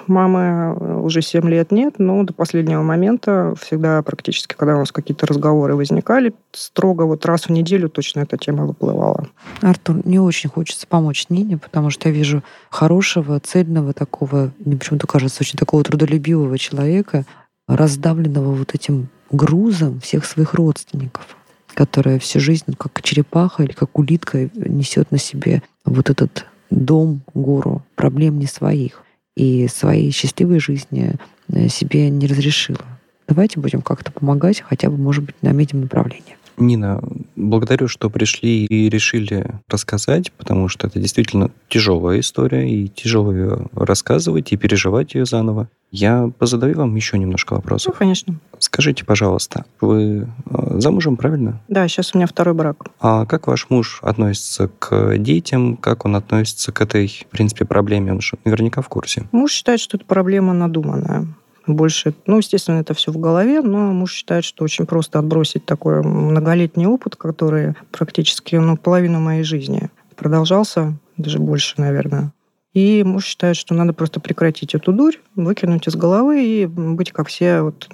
мамы 0.08 1.02
уже 1.02 1.22
7 1.22 1.48
лет 1.48 1.72
нет, 1.72 1.94
но 1.98 2.22
до 2.24 2.32
последнего 2.32 2.82
момента 2.82 3.54
всегда 3.60 4.02
практически, 4.02 4.54
когда 4.54 4.76
у 4.76 4.80
нас 4.80 4.92
какие-то 4.92 5.26
разговоры 5.26 5.74
возникали, 5.74 6.34
строго 6.52 7.02
вот 7.02 7.24
раз 7.26 7.44
в 7.44 7.50
неделю 7.50 7.88
точно 7.88 8.20
эта 8.20 8.36
тема 8.36 8.66
выплывала. 8.66 9.28
Артур, 9.60 10.06
не 10.06 10.18
очень 10.18 10.50
хочется 10.50 10.86
помочь 10.86 11.26
Нине, 11.28 11.58
потому 11.58 11.90
что 11.90 12.08
я 12.08 12.14
вижу 12.14 12.42
хорошего, 12.70 13.40
цельного 13.40 13.92
такого, 13.92 14.52
мне 14.64 14.76
почему-то 14.76 15.06
кажется, 15.06 15.42
очень 15.42 15.58
такого 15.58 15.82
трудолюбивого 15.82 16.58
человека, 16.58 17.24
раздавленного 17.66 18.52
вот 18.54 18.74
этим 18.74 19.08
грузом 19.30 20.00
всех 20.00 20.24
своих 20.24 20.54
родственников, 20.54 21.36
которая 21.74 22.18
всю 22.18 22.40
жизнь, 22.40 22.74
как 22.76 23.02
черепаха 23.02 23.62
или 23.62 23.72
как 23.72 23.98
улитка, 23.98 24.50
несет 24.54 25.10
на 25.10 25.18
себе 25.18 25.62
вот 25.84 26.10
этот 26.10 26.46
дом, 26.70 27.22
гору 27.34 27.82
проблем 27.94 28.38
не 28.38 28.46
своих 28.46 29.02
и 29.38 29.68
своей 29.68 30.10
счастливой 30.10 30.58
жизни 30.58 31.14
э, 31.52 31.68
себе 31.68 32.10
не 32.10 32.26
разрешила. 32.26 32.84
Давайте 33.28 33.60
будем 33.60 33.82
как-то 33.82 34.10
помогать, 34.10 34.60
хотя 34.60 34.90
бы, 34.90 34.96
может 34.96 35.22
быть, 35.22 35.36
наметим 35.42 35.82
направление. 35.82 36.37
Нина, 36.58 37.00
благодарю, 37.36 37.88
что 37.88 38.10
пришли 38.10 38.64
и 38.66 38.88
решили 38.88 39.60
рассказать, 39.68 40.32
потому 40.32 40.68
что 40.68 40.86
это 40.86 40.98
действительно 41.00 41.50
тяжелая 41.68 42.20
история, 42.20 42.68
и 42.70 42.88
тяжело 42.88 43.32
ее 43.32 43.66
рассказывать, 43.74 44.52
и 44.52 44.56
переживать 44.56 45.14
ее 45.14 45.24
заново. 45.24 45.68
Я 45.90 46.30
позадаю 46.38 46.76
вам 46.76 46.94
еще 46.96 47.16
немножко 47.18 47.54
Ну, 47.54 47.60
вопросов. 47.60 47.96
конечно. 47.96 48.34
Скажите, 48.58 49.04
пожалуйста, 49.06 49.64
вы 49.80 50.28
э, 50.50 50.80
замужем, 50.80 51.16
правильно? 51.16 51.60
Да, 51.68 51.88
сейчас 51.88 52.14
у 52.14 52.18
меня 52.18 52.26
второй 52.26 52.54
брак. 52.54 52.76
А 53.00 53.24
как 53.24 53.46
ваш 53.46 53.70
муж 53.70 54.00
относится 54.02 54.68
к 54.78 55.16
детям? 55.16 55.76
Как 55.78 56.04
он 56.04 56.16
относится 56.16 56.72
к 56.72 56.80
этой, 56.82 57.08
в 57.08 57.30
принципе, 57.30 57.64
проблеме? 57.64 58.12
Он 58.12 58.20
же 58.20 58.36
наверняка 58.44 58.82
в 58.82 58.88
курсе. 58.88 59.26
Муж 59.32 59.52
считает, 59.52 59.80
что 59.80 59.96
это 59.96 60.04
проблема 60.04 60.52
надуманная. 60.52 61.26
Больше, 61.68 62.14
ну, 62.24 62.38
естественно, 62.38 62.80
это 62.80 62.94
все 62.94 63.12
в 63.12 63.18
голове, 63.18 63.60
но 63.60 63.92
муж 63.92 64.14
считает, 64.14 64.42
что 64.44 64.64
очень 64.64 64.86
просто 64.86 65.18
отбросить 65.18 65.66
такой 65.66 66.02
многолетний 66.02 66.86
опыт, 66.86 67.14
который 67.14 67.74
практически 67.92 68.56
ну, 68.56 68.78
половину 68.78 69.20
моей 69.20 69.42
жизни 69.42 69.90
продолжался, 70.16 70.94
даже 71.18 71.38
больше, 71.38 71.74
наверное. 71.76 72.32
И 72.72 73.02
муж 73.04 73.26
считает, 73.26 73.56
что 73.56 73.74
надо 73.74 73.92
просто 73.92 74.18
прекратить 74.18 74.74
эту 74.74 74.94
дурь, 74.94 75.16
выкинуть 75.36 75.86
из 75.86 75.94
головы 75.94 76.42
и 76.42 76.64
быть 76.64 77.12
как 77.12 77.28
все, 77.28 77.60
вот, 77.60 77.86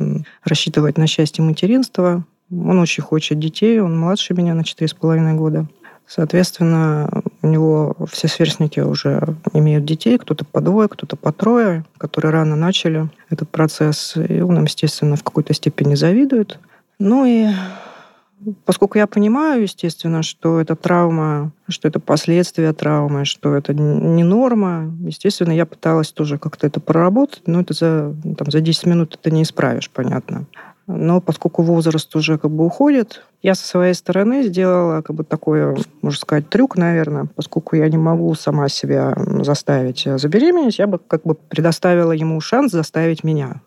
рассчитывать 0.44 0.96
на 0.96 1.08
счастье 1.08 1.42
материнства. 1.42 2.24
Он 2.50 2.78
очень 2.78 3.02
хочет 3.02 3.40
детей, 3.40 3.80
он 3.80 3.98
младше 3.98 4.34
меня 4.34 4.54
на 4.54 4.60
4,5 4.60 5.34
года. 5.34 5.66
Соответственно, 6.06 7.10
у 7.44 7.48
него 7.48 7.94
все 8.10 8.26
сверстники 8.26 8.80
уже 8.80 9.36
имеют 9.52 9.84
детей, 9.84 10.16
кто-то 10.16 10.46
по 10.46 10.62
двое, 10.62 10.88
кто-то 10.88 11.14
по 11.16 11.30
трое, 11.30 11.84
которые 11.98 12.32
рано 12.32 12.56
начали 12.56 13.10
этот 13.28 13.50
процесс. 13.50 14.16
И 14.16 14.40
он 14.40 14.56
им, 14.56 14.64
естественно, 14.64 15.16
в 15.16 15.22
какой-то 15.22 15.52
степени 15.52 15.94
завидует. 15.94 16.58
Ну 16.98 17.26
и 17.26 17.48
поскольку 18.64 18.96
я 18.96 19.06
понимаю, 19.06 19.62
естественно, 19.62 20.22
что 20.22 20.58
это 20.58 20.74
травма, 20.74 21.52
что 21.68 21.86
это 21.86 22.00
последствия 22.00 22.72
травмы, 22.72 23.26
что 23.26 23.54
это 23.54 23.74
не 23.74 24.24
норма, 24.24 24.90
естественно, 25.00 25.52
я 25.52 25.66
пыталась 25.66 26.12
тоже 26.12 26.38
как-то 26.38 26.66
это 26.66 26.80
проработать, 26.80 27.42
но 27.46 27.60
это 27.60 27.74
за, 27.74 28.14
там, 28.38 28.50
за 28.50 28.60
10 28.60 28.86
минут 28.86 29.18
это 29.20 29.30
не 29.30 29.42
исправишь, 29.42 29.90
понятно. 29.90 30.46
Но 30.86 31.20
поскольку 31.20 31.62
возраст 31.62 32.14
уже 32.14 32.38
как 32.38 32.50
бы 32.50 32.66
уходит, 32.66 33.24
я 33.42 33.54
со 33.54 33.66
своей 33.66 33.94
стороны 33.94 34.42
сделала 34.42 35.00
как 35.02 35.16
бы 35.16 35.24
такой, 35.24 35.76
можно 36.02 36.18
сказать, 36.18 36.48
трюк, 36.50 36.76
наверное, 36.76 37.26
поскольку 37.34 37.76
я 37.76 37.88
не 37.88 37.96
могу 37.96 38.34
сама 38.34 38.68
себя 38.68 39.14
заставить 39.42 40.06
забеременеть, 40.16 40.78
я 40.78 40.86
бы 40.86 40.98
как 40.98 41.22
бы 41.22 41.34
предоставила 41.34 42.12
ему 42.12 42.40
шанс 42.40 42.72
заставить 42.72 43.24
меня. 43.24 43.62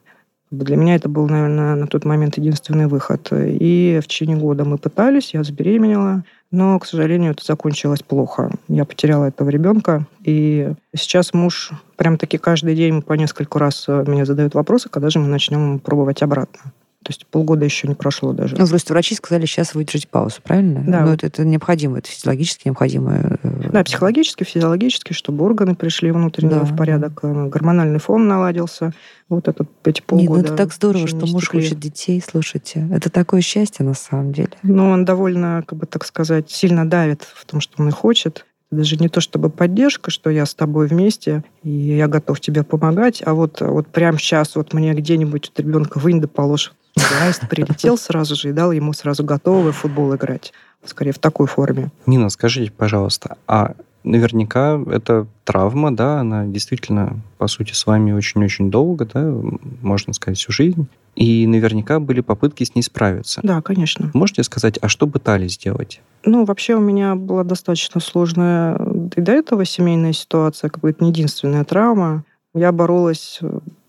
Для 0.50 0.78
меня 0.78 0.96
это 0.96 1.10
был, 1.10 1.28
наверное, 1.28 1.76
на 1.76 1.88
тот 1.88 2.06
момент 2.06 2.38
единственный 2.38 2.88
выход. 2.88 3.28
И 3.34 4.00
в 4.02 4.08
течение 4.08 4.38
года 4.38 4.64
мы 4.64 4.78
пытались, 4.78 5.34
я 5.34 5.44
забеременела, 5.44 6.24
но, 6.52 6.80
к 6.80 6.86
сожалению, 6.86 7.32
это 7.32 7.44
закончилось 7.44 8.02
плохо. 8.02 8.52
Я 8.70 8.86
потеряла 8.86 9.26
этого 9.26 9.50
ребенка, 9.50 10.06
и 10.24 10.72
сейчас 10.96 11.34
муж 11.34 11.72
прям 11.98 12.18
таки 12.18 12.38
каждый 12.38 12.76
день 12.76 13.02
по 13.02 13.14
несколько 13.14 13.60
раз 13.60 13.88
меня 13.90 14.24
задает 14.24 14.54
вопросы, 14.54 14.88
когда 14.88 15.10
же 15.10 15.20
мы 15.20 15.28
начнем 15.28 15.80
пробовать 15.80 16.22
обратно. 16.22 16.72
То 17.08 17.12
есть 17.12 17.26
полгода 17.28 17.64
еще 17.64 17.88
не 17.88 17.96
прошло 17.96 18.34
даже. 18.34 18.58
Ну, 18.58 18.68
просто 18.68 18.92
врачи 18.92 19.16
сказали 19.16 19.46
сейчас 19.46 19.74
выдержать 19.74 20.10
паузу, 20.10 20.42
правильно? 20.44 20.84
Да. 20.86 21.06
Но 21.06 21.14
это, 21.14 21.28
это 21.28 21.46
необходимо, 21.46 22.00
это 22.00 22.10
физиологически 22.10 22.64
необходимо. 22.68 23.14
Э, 23.44 23.70
да, 23.72 23.82
психологически, 23.86 24.44
физиологически, 24.44 25.14
чтобы 25.14 25.46
органы 25.46 25.74
пришли 25.74 26.12
внутренне 26.12 26.56
да. 26.56 26.64
в 26.66 26.76
порядок, 26.76 27.22
э, 27.24 27.48
гормональный 27.48 28.00
фон 28.00 28.28
наладился. 28.28 28.92
Вот 29.30 29.48
этот 29.48 29.70
эти 29.86 30.02
полгода. 30.02 30.32
Нет, 30.32 30.50
ну 30.50 30.54
это 30.54 30.58
так 30.58 30.74
здорово, 30.74 31.08
что 31.08 31.26
муж 31.28 31.46
стекли. 31.46 31.62
хочет 31.62 31.80
детей, 31.80 32.22
слушайте. 32.22 32.86
Это 32.92 33.10
такое 33.10 33.40
счастье 33.40 33.86
на 33.86 33.94
самом 33.94 34.34
деле. 34.34 34.52
Ну, 34.64 34.90
он 34.90 35.06
довольно, 35.06 35.64
как 35.66 35.80
бы 35.80 35.86
так 35.86 36.04
сказать, 36.04 36.52
сильно 36.52 36.86
давит 36.86 37.22
в 37.22 37.46
том, 37.46 37.62
что 37.62 37.82
он 37.82 37.88
и 37.88 37.92
хочет 37.92 38.46
даже 38.72 38.98
не 38.98 39.10
то 39.10 39.22
чтобы 39.22 39.50
поддержка, 39.50 40.12
что 40.12 40.30
я 40.30 40.46
с 40.46 40.54
тобой 40.54 40.88
вместе, 40.88 41.44
и 41.64 41.70
я 41.70 42.08
готов 42.08 42.40
тебе 42.40 42.64
помогать, 42.64 43.24
а 43.26 43.34
вот, 43.34 43.62
вот 43.62 43.88
прямо 43.88 44.18
сейчас 44.18 44.56
вот 44.56 44.74
мне 44.74 44.94
где-нибудь 44.94 45.52
вот 45.54 45.60
ребенка 45.60 46.00
вынь 46.00 46.20
да 46.20 46.28
положь 46.28 46.74
Аист 47.22 47.48
прилетел 47.48 47.98
сразу 47.98 48.36
же 48.36 48.50
и 48.50 48.54
дал 48.54 48.72
ему 48.72 48.94
сразу 48.94 49.24
готовый 49.24 49.72
футбол 49.72 50.16
играть. 50.16 50.54
Скорее, 50.84 51.12
в 51.12 51.20
такой 51.20 51.48
форме. 51.48 51.92
Нина, 52.06 52.30
скажите, 52.30 52.72
пожалуйста, 52.72 53.38
а 53.48 53.74
наверняка 54.04 54.82
это 54.88 55.28
травма, 55.44 55.96
да, 55.96 56.20
она 56.20 56.46
действительно, 56.46 57.20
по 57.38 57.48
сути, 57.48 57.74
с 57.74 57.86
вами 57.86 58.12
очень-очень 58.12 58.72
долго, 58.72 59.06
да, 59.06 59.34
можно 59.82 60.14
сказать, 60.14 60.38
всю 60.38 60.52
жизнь. 60.52 60.88
И 61.16 61.48
наверняка 61.48 62.00
были 62.00 62.22
попытки 62.22 62.64
с 62.64 62.76
ней 62.76 62.84
справиться. 62.84 63.42
Да, 63.44 63.62
конечно. 63.62 64.12
Можете 64.14 64.44
сказать, 64.44 64.78
а 64.82 64.88
что 64.88 65.08
пытались 65.08 65.54
сделать? 65.54 66.00
Ну, 66.24 66.46
вообще 66.46 66.76
у 66.76 66.80
меня 66.80 67.16
была 67.16 67.44
достаточно 67.44 68.00
сложная 68.00 68.80
и 69.16 69.22
до 69.22 69.32
этого 69.32 69.66
семейная 69.66 70.14
ситуация, 70.14 70.70
как 70.70 70.82
бы 70.82 70.92
это 70.92 71.04
не 71.04 71.10
единственная 71.10 71.64
травма. 71.64 72.24
Я 72.54 72.72
боролась 72.72 73.40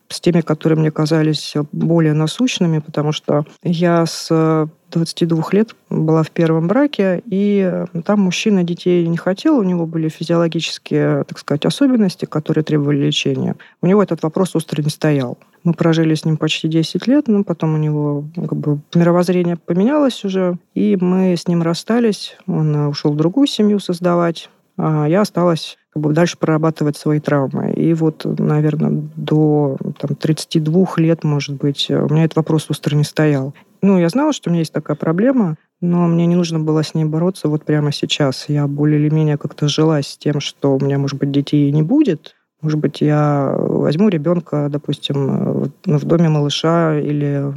с 0.08 0.20
теми, 0.20 0.40
которые 0.40 0.78
мне 0.78 0.90
казались 0.90 1.54
более 1.72 2.12
насущными, 2.12 2.78
потому 2.78 3.12
что 3.12 3.44
я 3.62 4.06
с 4.06 4.68
22 4.90 5.44
лет 5.52 5.74
была 5.90 6.22
в 6.22 6.30
первом 6.30 6.66
браке, 6.68 7.22
и 7.26 7.84
там 8.04 8.20
мужчина 8.20 8.64
детей 8.64 9.06
не 9.06 9.16
хотел, 9.16 9.58
у 9.58 9.62
него 9.62 9.86
были 9.86 10.08
физиологические, 10.08 11.24
так 11.24 11.38
сказать, 11.38 11.66
особенности, 11.66 12.24
которые 12.24 12.64
требовали 12.64 13.06
лечения. 13.06 13.56
У 13.82 13.86
него 13.86 14.02
этот 14.02 14.22
вопрос 14.22 14.56
остро 14.56 14.82
не 14.82 14.90
стоял. 14.90 15.38
Мы 15.64 15.74
прожили 15.74 16.14
с 16.14 16.24
ним 16.24 16.36
почти 16.36 16.68
10 16.68 17.06
лет, 17.06 17.28
но 17.28 17.44
потом 17.44 17.74
у 17.74 17.78
него 17.78 18.24
как 18.34 18.56
бы 18.56 18.80
мировоззрение 18.94 19.56
поменялось 19.56 20.24
уже, 20.24 20.56
и 20.74 20.96
мы 20.96 21.36
с 21.36 21.48
ним 21.48 21.62
расстались. 21.62 22.36
Он 22.46 22.74
ушел 22.86 23.12
в 23.12 23.16
другую 23.16 23.46
семью 23.46 23.80
создавать, 23.80 24.48
а 24.76 25.06
я 25.06 25.22
осталась 25.22 25.77
как 25.98 26.04
бы 26.04 26.12
дальше 26.12 26.36
прорабатывать 26.38 26.96
свои 26.96 27.18
травмы. 27.18 27.72
И 27.72 27.92
вот, 27.92 28.24
наверное, 28.24 29.02
до 29.16 29.76
там, 29.98 30.14
32 30.14 30.86
лет, 30.98 31.24
может 31.24 31.56
быть, 31.56 31.90
у 31.90 32.08
меня 32.14 32.24
этот 32.24 32.36
вопрос 32.36 32.70
остро 32.70 32.94
не 32.94 33.02
стоял. 33.02 33.52
Ну, 33.82 33.98
я 33.98 34.08
знала, 34.08 34.32
что 34.32 34.48
у 34.48 34.52
меня 34.52 34.60
есть 34.60 34.72
такая 34.72 34.96
проблема, 34.96 35.56
но 35.80 36.06
мне 36.06 36.26
не 36.26 36.36
нужно 36.36 36.60
было 36.60 36.84
с 36.84 36.94
ней 36.94 37.04
бороться 37.04 37.48
вот 37.48 37.64
прямо 37.64 37.90
сейчас. 37.90 38.44
Я 38.48 38.68
более 38.68 39.00
или 39.00 39.12
менее 39.12 39.38
как-то 39.38 39.66
жила 39.66 40.00
с 40.00 40.16
тем, 40.16 40.38
что 40.38 40.76
у 40.76 40.80
меня, 40.80 40.98
может 40.98 41.18
быть, 41.18 41.32
детей 41.32 41.72
не 41.72 41.82
будет. 41.82 42.36
Может 42.60 42.78
быть, 42.78 43.00
я 43.00 43.52
возьму 43.56 44.08
ребенка, 44.08 44.68
допустим, 44.70 45.70
в 45.84 46.04
доме 46.04 46.28
малыша 46.28 46.96
или 46.98 47.52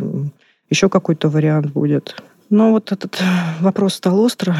еще 0.71 0.89
какой-то 0.89 1.29
вариант 1.29 1.71
будет. 1.73 2.15
Но 2.51 2.71
вот 2.71 2.91
этот 2.91 3.19
вопрос 3.61 3.95
стал 3.95 4.19
остро, 4.19 4.55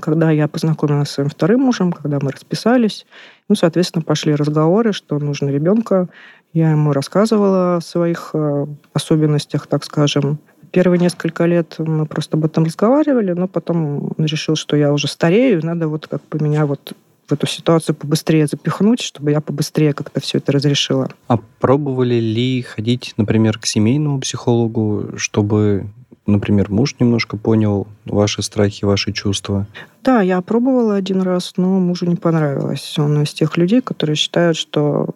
когда 0.00 0.30
я 0.30 0.48
познакомилась 0.48 1.08
с 1.08 1.12
своим 1.12 1.30
вторым 1.30 1.60
мужем, 1.62 1.92
когда 1.92 2.18
мы 2.20 2.32
расписались. 2.32 3.06
Ну, 3.48 3.54
соответственно, 3.54 4.02
пошли 4.02 4.34
разговоры, 4.34 4.92
что 4.92 5.18
нужно 5.18 5.48
ребенка. 5.48 6.08
Я 6.52 6.72
ему 6.72 6.92
рассказывала 6.92 7.76
о 7.76 7.80
своих 7.80 8.30
э, 8.34 8.66
особенностях, 8.92 9.68
так 9.68 9.84
скажем. 9.84 10.38
Первые 10.72 10.98
несколько 10.98 11.46
лет 11.46 11.76
мы 11.78 12.06
просто 12.06 12.36
об 12.36 12.44
этом 12.44 12.64
разговаривали, 12.64 13.32
но 13.32 13.46
потом 13.46 14.12
он 14.18 14.26
решил, 14.26 14.56
что 14.56 14.76
я 14.76 14.92
уже 14.92 15.06
старею, 15.06 15.64
надо 15.64 15.86
вот 15.86 16.08
как 16.08 16.22
бы 16.28 16.42
меня 16.42 16.66
вот 16.66 16.94
в 17.26 17.32
эту 17.32 17.46
ситуацию 17.46 17.94
побыстрее 17.94 18.46
запихнуть, 18.46 19.00
чтобы 19.00 19.32
я 19.32 19.40
побыстрее 19.40 19.92
как-то 19.92 20.20
все 20.20 20.38
это 20.38 20.52
разрешила. 20.52 21.08
А 21.28 21.38
пробовали 21.60 22.14
ли 22.14 22.62
ходить, 22.62 23.14
например, 23.16 23.58
к 23.58 23.66
семейному 23.66 24.20
психологу, 24.20 25.16
чтобы 25.16 25.86
например, 26.26 26.70
муж 26.70 26.96
немножко 26.98 27.36
понял 27.36 27.86
ваши 28.04 28.42
страхи, 28.42 28.84
ваши 28.84 29.12
чувства? 29.12 29.66
Да, 30.02 30.20
я 30.22 30.40
пробовала 30.40 30.96
один 30.96 31.22
раз, 31.22 31.54
но 31.56 31.78
мужу 31.78 32.06
не 32.06 32.16
понравилось. 32.16 32.98
Он 32.98 33.22
из 33.22 33.32
тех 33.32 33.56
людей, 33.56 33.80
которые 33.80 34.16
считают, 34.16 34.56
что 34.56 35.10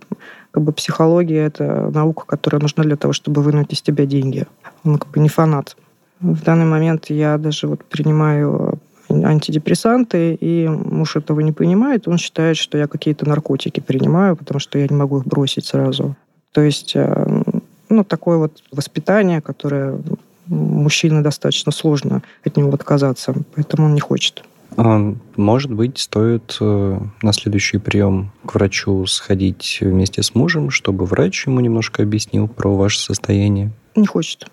как 0.50 0.62
бы 0.62 0.72
психология 0.72 1.46
это 1.46 1.90
наука, 1.92 2.24
которая 2.26 2.60
нужна 2.60 2.84
для 2.84 2.96
того, 2.96 3.12
чтобы 3.12 3.42
вынуть 3.42 3.72
из 3.72 3.82
тебя 3.82 4.06
деньги. 4.06 4.46
Он 4.84 4.98
как 4.98 5.10
бы 5.10 5.20
не 5.20 5.28
фанат. 5.28 5.76
В 6.20 6.42
данный 6.42 6.66
момент 6.66 7.06
я 7.08 7.38
даже 7.38 7.66
вот 7.66 7.84
принимаю 7.84 8.79
антидепрессанты, 9.24 10.34
и 10.34 10.68
муж 10.68 11.16
этого 11.16 11.40
не 11.40 11.52
понимает. 11.52 12.08
Он 12.08 12.18
считает, 12.18 12.56
что 12.56 12.78
я 12.78 12.86
какие-то 12.86 13.28
наркотики 13.28 13.80
принимаю, 13.80 14.36
потому 14.36 14.60
что 14.60 14.78
я 14.78 14.86
не 14.88 14.96
могу 14.96 15.18
их 15.18 15.26
бросить 15.26 15.66
сразу. 15.66 16.16
То 16.52 16.60
есть, 16.62 16.92
э, 16.94 17.42
ну, 17.88 18.04
такое 18.04 18.38
вот 18.38 18.62
воспитание, 18.72 19.40
которое 19.40 19.98
мужчине 20.46 21.20
достаточно 21.20 21.72
сложно 21.72 22.22
от 22.44 22.56
него 22.56 22.72
отказаться, 22.72 23.34
поэтому 23.54 23.86
он 23.86 23.94
не 23.94 24.00
хочет. 24.00 24.44
А, 24.76 25.14
может 25.36 25.72
быть, 25.72 25.98
стоит 25.98 26.56
э, 26.60 27.00
на 27.22 27.32
следующий 27.32 27.78
прием 27.78 28.32
к 28.44 28.54
врачу 28.54 29.06
сходить 29.06 29.78
вместе 29.80 30.22
с 30.22 30.34
мужем, 30.34 30.70
чтобы 30.70 31.06
врач 31.06 31.46
ему 31.46 31.60
немножко 31.60 32.02
объяснил 32.02 32.48
про 32.48 32.74
ваше 32.74 33.00
состояние? 33.00 33.72
Не 33.96 34.06
хочет. 34.06 34.46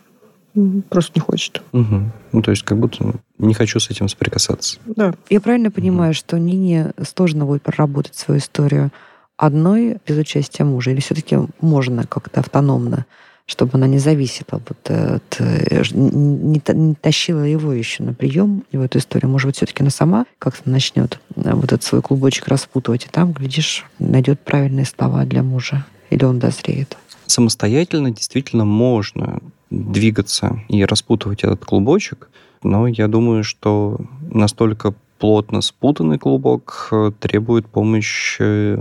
Просто 0.90 1.12
не 1.16 1.22
хочет. 1.22 1.62
Угу. 1.72 2.02
Ну, 2.32 2.42
то 2.42 2.52
есть 2.52 2.64
как 2.64 2.80
будто 2.80 3.14
не 3.38 3.54
хочу 3.54 3.80
с 3.80 3.90
этим 3.90 4.10
соприкасаться. 4.10 4.80
Да. 4.86 5.14
Я 5.30 5.42
правильно 5.42 5.72
понимаю, 5.72 6.12
угу. 6.12 6.18
что 6.18 6.40
Нине 6.40 6.94
сложно 7.08 7.46
будет 7.46 7.62
проработать 7.62 8.16
свою 8.16 8.40
историю 8.40 8.92
одной 9.38 9.98
без 10.06 10.18
участия 10.18 10.64
мужа? 10.64 10.92
Или 10.92 11.00
все-таки 11.00 11.38
можно 11.62 12.06
как-то 12.06 12.40
автономно 12.40 13.06
чтобы 13.48 13.72
она 13.76 13.88
не 13.88 13.98
зависела 13.98 14.62
вот 14.68 14.92
от, 14.92 15.38
э, 15.40 15.82
не, 15.94 16.62
не 16.74 16.96
тащила 16.96 17.44
его 17.44 17.72
еще 17.72 18.04
на 18.04 18.14
прием 18.14 18.66
и 18.72 18.78
в 18.78 18.82
эту 18.82 19.00
историю. 19.00 19.32
Может 19.32 19.48
быть, 19.48 19.56
все-таки 19.56 19.84
она 19.84 19.90
сама 19.90 20.26
как-то 20.38 20.70
начнет 20.70 21.20
э, 21.36 21.54
вот 21.54 21.66
этот 21.66 21.84
свой 21.84 22.02
клубочек 22.02 22.50
распутывать, 22.50 23.06
и 23.06 23.10
там, 23.10 23.32
глядишь, 23.32 23.86
найдет 24.00 24.42
правильные 24.42 24.86
слова 24.86 25.24
для 25.24 25.44
мужа, 25.44 25.86
или 26.10 26.26
он 26.26 26.40
дозреет. 26.40 26.98
Самостоятельно 27.26 28.12
действительно 28.12 28.66
можно 28.66 29.40
двигаться 29.70 30.62
и 30.68 30.84
распутывать 30.84 31.44
этот 31.44 31.64
клубочек, 31.64 32.30
но 32.64 32.88
я 32.88 33.08
думаю, 33.08 33.44
что 33.44 33.98
настолько 34.22 34.94
плотно 35.20 35.62
спутанный 35.62 36.20
клубок 36.20 36.90
э, 36.92 37.12
требует 37.20 37.68
помощи 37.68 38.78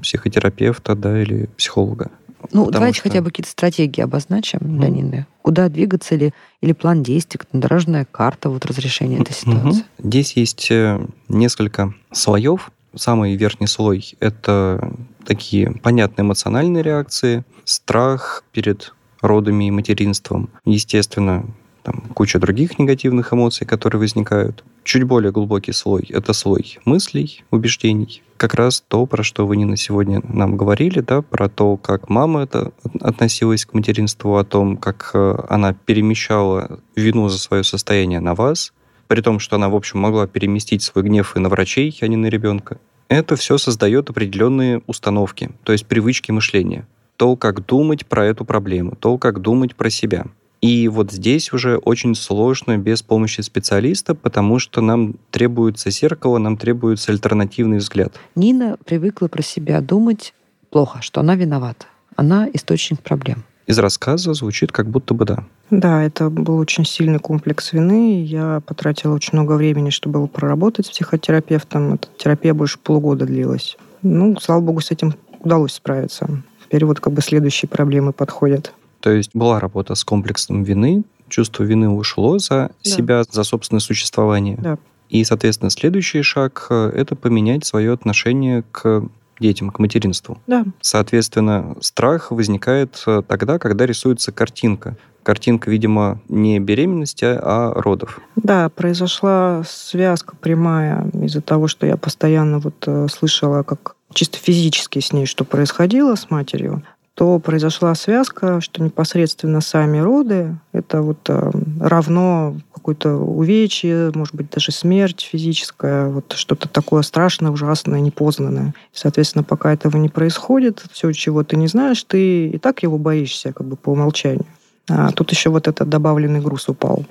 психотерапевта 0.00 0.94
да, 0.94 1.20
или 1.20 1.48
психолога. 1.56 2.10
Ну, 2.52 2.70
давайте 2.70 3.00
что... 3.00 3.08
хотя 3.08 3.20
бы 3.20 3.30
какие-то 3.30 3.50
стратегии 3.50 4.00
обозначим 4.00 4.60
mm. 4.60 4.78
для 4.78 4.88
Нины. 4.88 5.26
Куда 5.42 5.68
двигаться 5.68 6.14
или, 6.14 6.32
или 6.60 6.72
план 6.72 7.02
действий, 7.02 7.40
дорожная 7.52 8.06
карта 8.10 8.50
вот 8.50 8.64
разрешения 8.64 9.18
этой 9.18 9.34
ситуации. 9.34 9.82
Mm-hmm. 9.82 10.06
Здесь 10.06 10.36
есть 10.36 10.70
э, 10.70 11.06
несколько 11.28 11.94
слоев. 12.12 12.70
Самый 12.94 13.36
верхний 13.36 13.68
слой— 13.68 14.14
это 14.20 14.92
такие 15.24 15.72
понятные 15.82 16.24
эмоциональные 16.24 16.82
реакции, 16.82 17.44
страх 17.64 18.42
перед 18.52 18.94
родами 19.20 19.68
и 19.68 19.70
материнством, 19.70 20.48
естественно, 20.64 21.44
там 21.82 22.02
куча 22.14 22.38
других 22.38 22.78
негативных 22.78 23.32
эмоций, 23.32 23.66
которые 23.66 24.00
возникают. 24.00 24.64
Чуть 24.84 25.04
более 25.04 25.32
глубокий 25.32 25.72
слой— 25.72 26.06
это 26.08 26.32
слой 26.32 26.78
мыслей, 26.84 27.44
убеждений. 27.50 28.22
Как 28.36 28.54
раз 28.54 28.82
то, 28.86 29.06
про 29.06 29.22
что 29.22 29.46
вы, 29.46 29.56
Нина, 29.56 29.76
сегодня 29.76 30.22
нам 30.24 30.56
говорили, 30.56 31.00
да, 31.00 31.22
про 31.22 31.48
то, 31.48 31.76
как 31.76 32.08
мама 32.08 32.42
это 32.42 32.72
относилась 33.00 33.66
к 33.66 33.74
материнству, 33.74 34.36
о 34.36 34.44
том, 34.44 34.76
как 34.76 35.10
э, 35.12 35.44
она 35.48 35.74
перемещала 35.74 36.80
вину 36.96 37.28
за 37.28 37.38
свое 37.38 37.64
состояние 37.64 38.20
на 38.20 38.34
вас, 38.34 38.72
при 39.08 39.20
том, 39.20 39.40
что 39.40 39.56
она, 39.56 39.68
в 39.68 39.74
общем, 39.74 39.98
могла 40.00 40.26
переместить 40.26 40.82
свой 40.82 41.04
гнев 41.04 41.36
и 41.36 41.40
на 41.40 41.48
врачей, 41.48 41.96
а 42.00 42.06
не 42.06 42.16
на 42.16 42.26
ребенка. 42.26 42.78
Это 43.08 43.36
все 43.36 43.58
создает 43.58 44.08
определенные 44.08 44.82
установки, 44.86 45.50
то 45.64 45.72
есть 45.72 45.86
привычки 45.86 46.30
мышления. 46.30 46.86
То, 47.16 47.36
как 47.36 47.66
думать 47.66 48.06
про 48.06 48.24
эту 48.24 48.46
проблему, 48.46 48.96
то, 48.98 49.18
как 49.18 49.40
думать 49.40 49.76
про 49.76 49.90
себя— 49.90 50.24
и 50.60 50.88
вот 50.88 51.10
здесь 51.10 51.52
уже 51.52 51.78
очень 51.78 52.14
сложно 52.14 52.76
без 52.76 53.02
помощи 53.02 53.40
специалиста, 53.40 54.14
потому 54.14 54.58
что 54.58 54.80
нам 54.82 55.14
требуется 55.30 55.90
зеркало, 55.90 56.38
нам 56.38 56.56
требуется 56.56 57.12
альтернативный 57.12 57.78
взгляд. 57.78 58.14
Нина 58.34 58.76
привыкла 58.84 59.28
про 59.28 59.42
себя 59.42 59.80
думать 59.80 60.34
плохо, 60.70 61.00
что 61.00 61.20
она 61.20 61.34
виновата. 61.34 61.86
Она 62.16 62.48
источник 62.52 63.00
проблем. 63.00 63.44
Из 63.66 63.78
рассказа 63.78 64.34
звучит 64.34 64.72
как 64.72 64.88
будто 64.88 65.14
бы 65.14 65.24
да. 65.24 65.44
Да, 65.70 66.02
это 66.02 66.28
был 66.28 66.58
очень 66.58 66.84
сильный 66.84 67.20
комплекс 67.20 67.72
вины. 67.72 68.24
Я 68.24 68.60
потратила 68.66 69.14
очень 69.14 69.30
много 69.34 69.52
времени, 69.52 69.90
чтобы 69.90 70.18
его 70.18 70.26
проработать 70.26 70.86
с 70.86 70.90
психотерапевтом. 70.90 71.94
Эта 71.94 72.08
терапия 72.18 72.52
больше 72.52 72.78
полугода 72.78 73.26
длилась. 73.26 73.76
Ну, 74.02 74.36
слава 74.40 74.60
богу, 74.60 74.80
с 74.80 74.90
этим 74.90 75.14
удалось 75.38 75.74
справиться. 75.74 76.42
Теперь 76.64 76.84
вот 76.84 77.00
как 77.00 77.12
бы 77.12 77.22
следующие 77.22 77.68
проблемы 77.68 78.12
подходят. 78.12 78.72
То 79.00 79.10
есть 79.10 79.30
была 79.34 79.60
работа 79.60 79.94
с 79.94 80.04
комплексом 80.04 80.62
вины, 80.62 81.04
чувство 81.28 81.62
вины 81.64 81.88
ушло 81.88 82.38
за 82.38 82.70
да. 82.84 82.90
себя, 82.90 83.22
за 83.28 83.44
собственное 83.44 83.80
существование. 83.80 84.56
Да. 84.58 84.78
И, 85.08 85.24
соответственно, 85.24 85.70
следующий 85.70 86.22
шаг 86.22 86.66
э,— 86.70 86.92
это 86.94 87.16
поменять 87.16 87.64
свое 87.64 87.92
отношение 87.92 88.62
к 88.70 89.08
детям, 89.40 89.70
к 89.70 89.78
материнству. 89.78 90.38
Да. 90.46 90.64
Соответственно, 90.80 91.74
страх 91.80 92.30
возникает 92.30 93.02
э, 93.06 93.22
тогда, 93.26 93.58
когда 93.58 93.86
рисуется 93.86 94.30
картинка. 94.30 94.96
Картинка, 95.22 95.70
видимо, 95.70 96.20
не 96.28 96.60
беременности, 96.60 97.24
а 97.24 97.72
родов. 97.74 98.20
Да, 98.36 98.68
произошла 98.68 99.62
связка 99.66 100.36
прямая 100.36 101.10
из-за 101.14 101.40
того, 101.40 101.66
что 101.66 101.86
я 101.86 101.96
постоянно 101.96 102.58
вот 102.58 102.84
э, 102.86 103.08
слышала, 103.08 103.62
как 103.62 103.96
чисто 104.12 104.38
физически 104.38 104.98
с 104.98 105.12
ней 105.12 105.26
что 105.26 105.44
происходило 105.44 106.14
с 106.16 106.30
матерью 106.30 106.82
то 107.20 107.38
произошла 107.38 107.94
связка, 107.94 108.62
что 108.62 108.82
непосредственно 108.82 109.60
сами 109.60 109.98
роды— 109.98 110.56
это 110.72 111.02
вот 111.02 111.18
э, 111.28 111.50
равно 111.78 112.56
какое-то 112.72 113.16
увечье, 113.16 114.10
может 114.14 114.34
быть, 114.34 114.48
даже 114.48 114.72
смерть 114.72 115.28
физическая, 115.30 116.08
вот 116.08 116.32
что-то 116.32 116.66
такое 116.66 117.02
страшное, 117.02 117.50
ужасное, 117.50 118.00
непознанное. 118.00 118.72
соответственно, 118.94 119.44
пока 119.44 119.70
этого 119.74 119.98
не 119.98 120.08
происходит, 120.08 120.82
все, 120.92 121.12
чего 121.12 121.44
ты 121.44 121.58
не 121.58 121.66
знаешь, 121.66 122.02
ты 122.04 122.46
и 122.48 122.56
так 122.56 122.82
его 122.82 122.96
боишься 122.96 123.52
как 123.52 123.66
бы 123.66 123.76
по 123.76 123.90
умолчанию. 123.90 124.46
А 124.88 125.10
тут 125.12 125.30
еще 125.30 125.50
вот 125.50 125.68
этот 125.68 125.90
добавленный 125.90 126.40
груз 126.40 126.70
упал. 126.70 127.04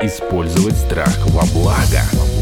Использовать 0.00 0.76
страх 0.76 1.18
во 1.26 1.44
благо? 1.52 2.37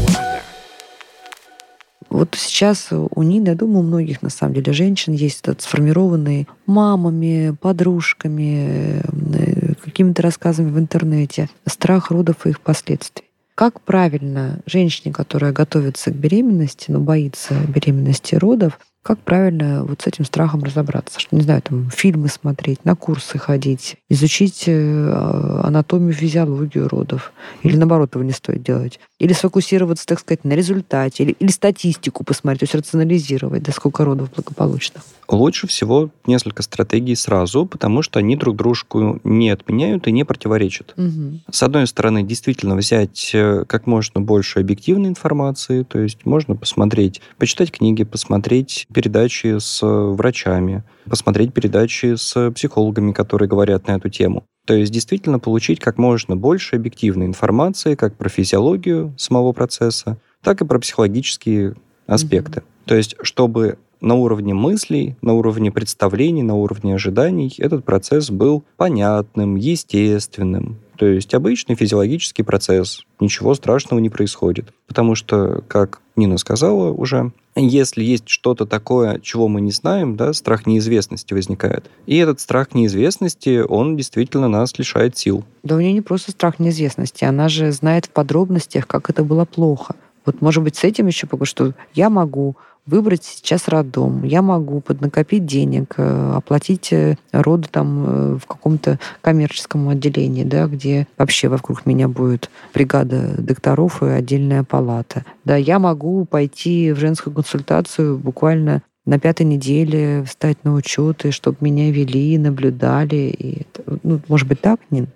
Сейчас 2.37 2.89
у 2.91 3.23
Нины, 3.23 3.47
я 3.47 3.55
думаю, 3.55 3.79
у 3.79 3.83
многих, 3.83 4.21
на 4.21 4.29
самом 4.29 4.53
деле, 4.53 4.71
женщин 4.71 5.13
есть 5.13 5.39
этот 5.41 5.63
сформированный 5.63 6.47
мамами, 6.67 7.55
подружками, 7.59 9.01
э, 9.33 9.73
какими-то 9.83 10.21
рассказами 10.21 10.69
в 10.69 10.77
интернете 10.77 11.49
страх 11.65 12.11
родов 12.11 12.45
и 12.45 12.49
их 12.49 12.61
последствий. 12.61 13.25
Как 13.55 13.81
правильно 13.81 14.59
женщине, 14.67 15.11
которая 15.11 15.51
готовится 15.51 16.11
к 16.11 16.15
беременности, 16.15 16.91
но 16.91 16.99
боится 16.99 17.55
беременности 17.67 18.35
родов, 18.35 18.79
как 19.07 19.19
правильно 19.19 19.85
вот 19.85 20.01
с 20.01 20.07
этим 20.07 20.25
страхом 20.25 20.63
разобраться? 20.63 21.17
Что, 21.17 21.33
не 21.33 21.41
знаю, 21.41 21.61
там 21.61 21.89
фильмы 21.89 22.27
смотреть, 22.27 22.83
на 22.83 22.93
курсы 22.93 23.39
ходить, 23.39 23.95
изучить 24.09 24.65
э, 24.67 25.61
анатомию, 25.63 26.11
физиологию 26.11 26.89
родов. 26.89 27.31
Или 27.63 27.77
наоборот, 27.77 28.15
его 28.15 28.25
не 28.25 28.33
стоит 28.33 28.63
делать. 28.63 28.99
Или 29.17 29.31
сфокусироваться, 29.31 30.05
так 30.05 30.19
сказать, 30.19 30.43
на 30.43 30.51
результате. 30.51 31.23
Или, 31.23 31.31
или 31.39 31.51
статистику 31.51 32.25
посмотреть, 32.25 32.59
то 32.59 32.63
есть 32.65 32.75
рационализировать, 32.75 33.63
да 33.63 33.71
сколько 33.71 34.03
родов 34.03 34.29
благополучно. 34.35 34.99
Лучше 35.29 35.67
всего 35.67 36.09
несколько 36.25 36.63
стратегий 36.63 37.15
сразу, 37.15 37.65
потому 37.65 38.01
что 38.01 38.19
они 38.19 38.35
друг 38.35 38.55
дружку 38.55 39.19
не 39.23 39.49
отменяют 39.49 40.07
и 40.07 40.11
не 40.11 40.23
противоречат. 40.23 40.93
Угу. 40.97 41.39
С 41.51 41.63
одной 41.63 41.87
стороны, 41.87 42.23
действительно 42.23 42.75
взять 42.75 43.31
э, 43.33 43.65
как 43.67 43.87
можно 43.87 44.21
больше 44.21 44.59
объективной 44.59 45.09
информации, 45.09 45.83
то 45.83 45.99
есть 45.99 46.25
можно 46.25 46.55
посмотреть, 46.55 47.21
почитать 47.37 47.71
книги, 47.71 48.03
посмотреть 48.03 48.85
передачи 48.97 49.59
с 49.59 49.85
врачами, 49.85 50.83
посмотреть 51.07 51.53
передачи 51.53 52.15
с 52.15 52.49
психологами, 52.49 53.11
которые 53.11 53.47
говорят 53.47 53.85
на 53.87 53.91
эту 53.91 54.09
тему. 54.09 54.43
То 54.65 54.73
есть 54.73 54.91
действительно 54.91 55.37
получить 55.37 55.79
как 55.79 55.99
можно 55.99 56.35
больше 56.35 56.77
объективной 56.77 57.27
информации 57.27 57.93
как 57.93 58.15
про 58.15 58.27
физиологию 58.27 59.13
самого 59.15 59.51
процесса, 59.51 60.17
так 60.41 60.61
и 60.61 60.65
про 60.65 60.79
психологические 60.79 61.75
аспекты. 62.07 62.61
Mm-hmm. 62.61 62.87
То 62.87 62.95
есть, 62.95 63.15
чтобы 63.21 63.77
на 64.01 64.15
уровне 64.15 64.55
мыслей, 64.55 65.15
на 65.21 65.33
уровне 65.33 65.71
представлений, 65.71 66.41
на 66.41 66.55
уровне 66.55 66.95
ожиданий 66.95 67.53
этот 67.59 67.85
процесс 67.85 68.31
был 68.31 68.63
понятным, 68.77 69.57
естественным. 69.57 70.77
То 70.97 71.05
есть 71.05 71.33
обычный 71.33 71.75
физиологический 71.75 72.43
процесс, 72.43 73.05
ничего 73.19 73.53
страшного 73.53 73.99
не 73.99 74.09
происходит. 74.09 74.73
Потому 74.87 75.15
что, 75.15 75.63
как 75.67 76.01
Нина 76.15 76.37
сказала 76.37 76.91
уже, 76.91 77.31
если 77.55 78.03
есть 78.03 78.27
что-то 78.27 78.65
такое, 78.65 79.19
чего 79.19 79.47
мы 79.47 79.61
не 79.61 79.71
знаем, 79.71 80.15
да, 80.15 80.33
страх 80.33 80.65
неизвестности 80.65 81.33
возникает. 81.33 81.89
И 82.05 82.17
этот 82.17 82.39
страх 82.39 82.73
неизвестности, 82.73 83.63
он 83.67 83.95
действительно 83.95 84.47
нас 84.47 84.77
лишает 84.77 85.17
сил. 85.17 85.43
Да 85.63 85.75
у 85.75 85.79
нее 85.79 85.93
не 85.93 86.01
просто 86.01 86.31
страх 86.31 86.59
неизвестности, 86.59 87.23
она 87.23 87.49
же 87.49 87.71
знает 87.71 88.07
в 88.07 88.09
подробностях, 88.09 88.87
как 88.87 89.09
это 89.09 89.23
было 89.23 89.45
плохо. 89.45 89.95
Вот, 90.27 90.41
может 90.41 90.61
быть, 90.61 90.75
с 90.75 90.83
этим 90.83 91.07
еще 91.07 91.25
пока 91.25 91.45
что 91.45 91.73
я 91.93 92.09
могу 92.09 92.57
выбрать 92.85 93.23
сейчас 93.23 93.67
роддом. 93.67 94.23
Я 94.23 94.41
могу 94.41 94.81
поднакопить 94.81 95.45
денег, 95.45 95.93
э, 95.97 96.33
оплатить 96.35 96.91
э, 96.91 97.15
роды 97.31 97.67
там 97.69 98.05
э, 98.05 98.37
в 98.37 98.45
каком-то 98.45 98.99
коммерческом 99.21 99.89
отделении, 99.89 100.43
да, 100.43 100.67
где 100.67 101.07
вообще 101.17 101.49
вокруг 101.49 101.85
меня 101.85 102.07
будет 102.07 102.49
бригада 102.73 103.35
докторов 103.37 104.03
и 104.03 104.07
отдельная 104.07 104.63
палата. 104.63 105.25
Да, 105.43 105.55
я 105.55 105.79
могу 105.79 106.25
пойти 106.25 106.91
в 106.91 106.99
женскую 106.99 107.33
консультацию 107.33 108.17
буквально 108.17 108.81
на 109.07 109.19
пятой 109.19 109.45
неделе 109.45 110.23
встать 110.25 110.57
на 110.63 110.73
учеты, 110.73 111.31
чтобы 111.31 111.57
меня 111.61 111.91
вели, 111.91 112.37
наблюдали. 112.37 113.33
И, 113.39 113.65
ну, 114.03 114.19
может 114.27 114.47
быть, 114.49 114.59
так, 114.59 114.81
Нин? 114.91 115.07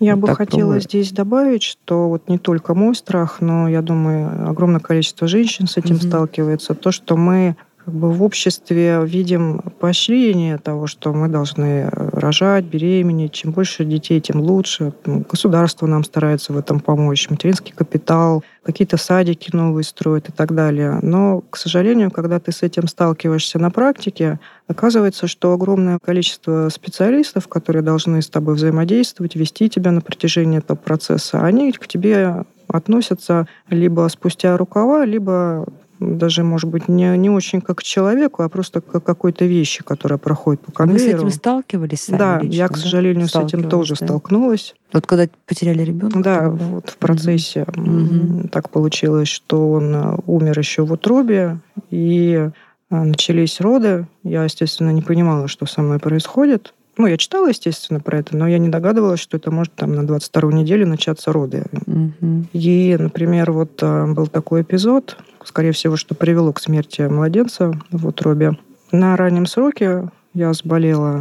Я 0.00 0.16
вот 0.16 0.30
бы 0.30 0.34
хотела 0.34 0.60
пробую. 0.60 0.80
здесь 0.80 1.12
добавить, 1.12 1.62
что 1.62 2.08
вот 2.08 2.28
не 2.28 2.38
только 2.38 2.74
мой 2.74 2.94
страх, 2.94 3.42
но, 3.42 3.68
я 3.68 3.82
думаю, 3.82 4.48
огромное 4.48 4.80
количество 4.80 5.28
женщин 5.28 5.66
с 5.66 5.76
этим 5.76 5.96
mm-hmm. 5.96 6.08
сталкивается. 6.08 6.74
То, 6.74 6.90
что 6.90 7.18
мы 7.18 7.54
как 7.84 7.92
бы 7.92 8.10
в 8.10 8.22
обществе 8.22 9.02
видим 9.04 9.60
поощрение 9.78 10.56
того, 10.56 10.86
что 10.86 11.12
мы 11.12 11.28
должны 11.28 11.88
рожать, 11.90 12.64
беременеть. 12.64 13.32
Чем 13.32 13.52
больше 13.52 13.84
детей, 13.84 14.20
тем 14.20 14.40
лучше. 14.40 14.94
Государство 15.04 15.86
нам 15.86 16.02
старается 16.02 16.54
в 16.54 16.56
этом 16.56 16.80
помочь. 16.80 17.28
Материнский 17.28 17.74
капитал, 17.74 18.42
какие-то 18.62 18.96
садики 18.96 19.50
новые 19.52 19.84
строят 19.84 20.30
и 20.30 20.32
так 20.32 20.54
далее. 20.54 20.98
Но, 21.02 21.42
к 21.50 21.58
сожалению, 21.58 22.10
когда 22.10 22.40
ты 22.40 22.52
с 22.52 22.62
этим 22.62 22.88
сталкиваешься 22.88 23.58
на 23.58 23.70
практике, 23.70 24.40
оказывается, 24.66 25.26
что 25.26 25.52
огромное 25.52 25.98
количество 25.98 26.70
специалистов, 26.70 27.48
которые 27.48 27.82
должны 27.82 28.22
с 28.22 28.28
тобой 28.28 28.54
взаимодействовать, 28.54 29.36
вести 29.36 29.68
тебя 29.68 29.90
на 29.90 30.00
протяжении 30.00 30.58
этого 30.58 30.78
процесса, 30.78 31.44
они 31.44 31.70
к 31.72 31.86
тебе 31.86 32.44
относятся 32.68 33.46
либо 33.68 34.08
спустя 34.08 34.56
рукава, 34.56 35.04
либо 35.04 35.66
даже, 36.00 36.42
может 36.42 36.70
быть, 36.70 36.88
не, 36.88 37.16
не 37.16 37.30
очень 37.30 37.60
как 37.60 37.78
к 37.78 37.82
человеку, 37.82 38.42
а 38.42 38.48
просто 38.48 38.80
к 38.80 39.00
какой-то 39.00 39.44
вещи, 39.44 39.82
которая 39.82 40.18
проходит 40.18 40.60
по 40.60 40.72
конвейеру. 40.72 41.22
Вы 41.22 41.30
с 41.30 41.34
этим 41.34 41.38
сталкивались 41.38 42.02
сами 42.02 42.18
Да, 42.18 42.38
лично, 42.40 42.56
я, 42.56 42.68
к 42.68 42.76
сожалению, 42.76 43.28
с 43.28 43.36
этим 43.36 43.68
тоже 43.68 43.94
да? 43.98 44.06
столкнулась. 44.06 44.74
Вот 44.92 45.06
когда 45.06 45.28
потеряли 45.46 45.82
ребенка? 45.82 46.20
Да, 46.20 46.50
вот 46.50 46.90
в 46.90 46.96
процессе 46.96 47.66
угу. 47.76 48.48
так 48.48 48.70
получилось, 48.70 49.28
что 49.28 49.70
он 49.72 49.94
э, 49.94 50.16
умер 50.26 50.58
еще 50.58 50.84
в 50.84 50.92
утробе, 50.92 51.58
и 51.90 52.32
э, 52.34 52.50
начались 52.90 53.60
роды. 53.60 54.06
Я, 54.22 54.44
естественно, 54.44 54.90
не 54.90 55.02
понимала, 55.02 55.48
что 55.48 55.66
со 55.66 55.82
мной 55.82 55.98
происходит. 55.98 56.74
Ну, 56.96 57.06
я 57.06 57.16
читала, 57.16 57.48
естественно, 57.48 58.00
про 58.00 58.18
это, 58.18 58.36
но 58.36 58.46
я 58.46 58.58
не 58.58 58.68
догадывалась, 58.68 59.20
что 59.20 59.36
это 59.36 59.50
может 59.50 59.74
там 59.74 59.94
на 59.94 60.06
22 60.06 60.52
неделю 60.52 60.86
начаться 60.86 61.32
роды. 61.32 61.64
Мгм. 61.86 62.48
И, 62.52 62.96
например, 62.98 63.50
вот 63.50 63.78
а, 63.82 64.06
был 64.06 64.26
такой 64.28 64.62
эпизод, 64.62 65.16
скорее 65.44 65.72
всего, 65.72 65.96
что 65.96 66.14
привело 66.14 66.52
к 66.52 66.60
смерти 66.60 67.02
младенца 67.02 67.72
в 67.90 68.06
утробе. 68.06 68.56
На 68.92 69.16
раннем 69.16 69.46
сроке 69.46 70.08
я 70.34 70.52
заболела 70.52 71.20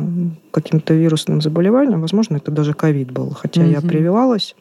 каким-то 0.52 0.94
вирусным 0.94 1.42
заболеванием, 1.42 2.02
возможно, 2.02 2.38
это 2.38 2.52
даже 2.52 2.74
ковид 2.74 3.12
был, 3.12 3.32
хотя 3.32 3.64
я 3.64 3.80
Мгм. 3.80 3.88
прививалась. 3.90 4.56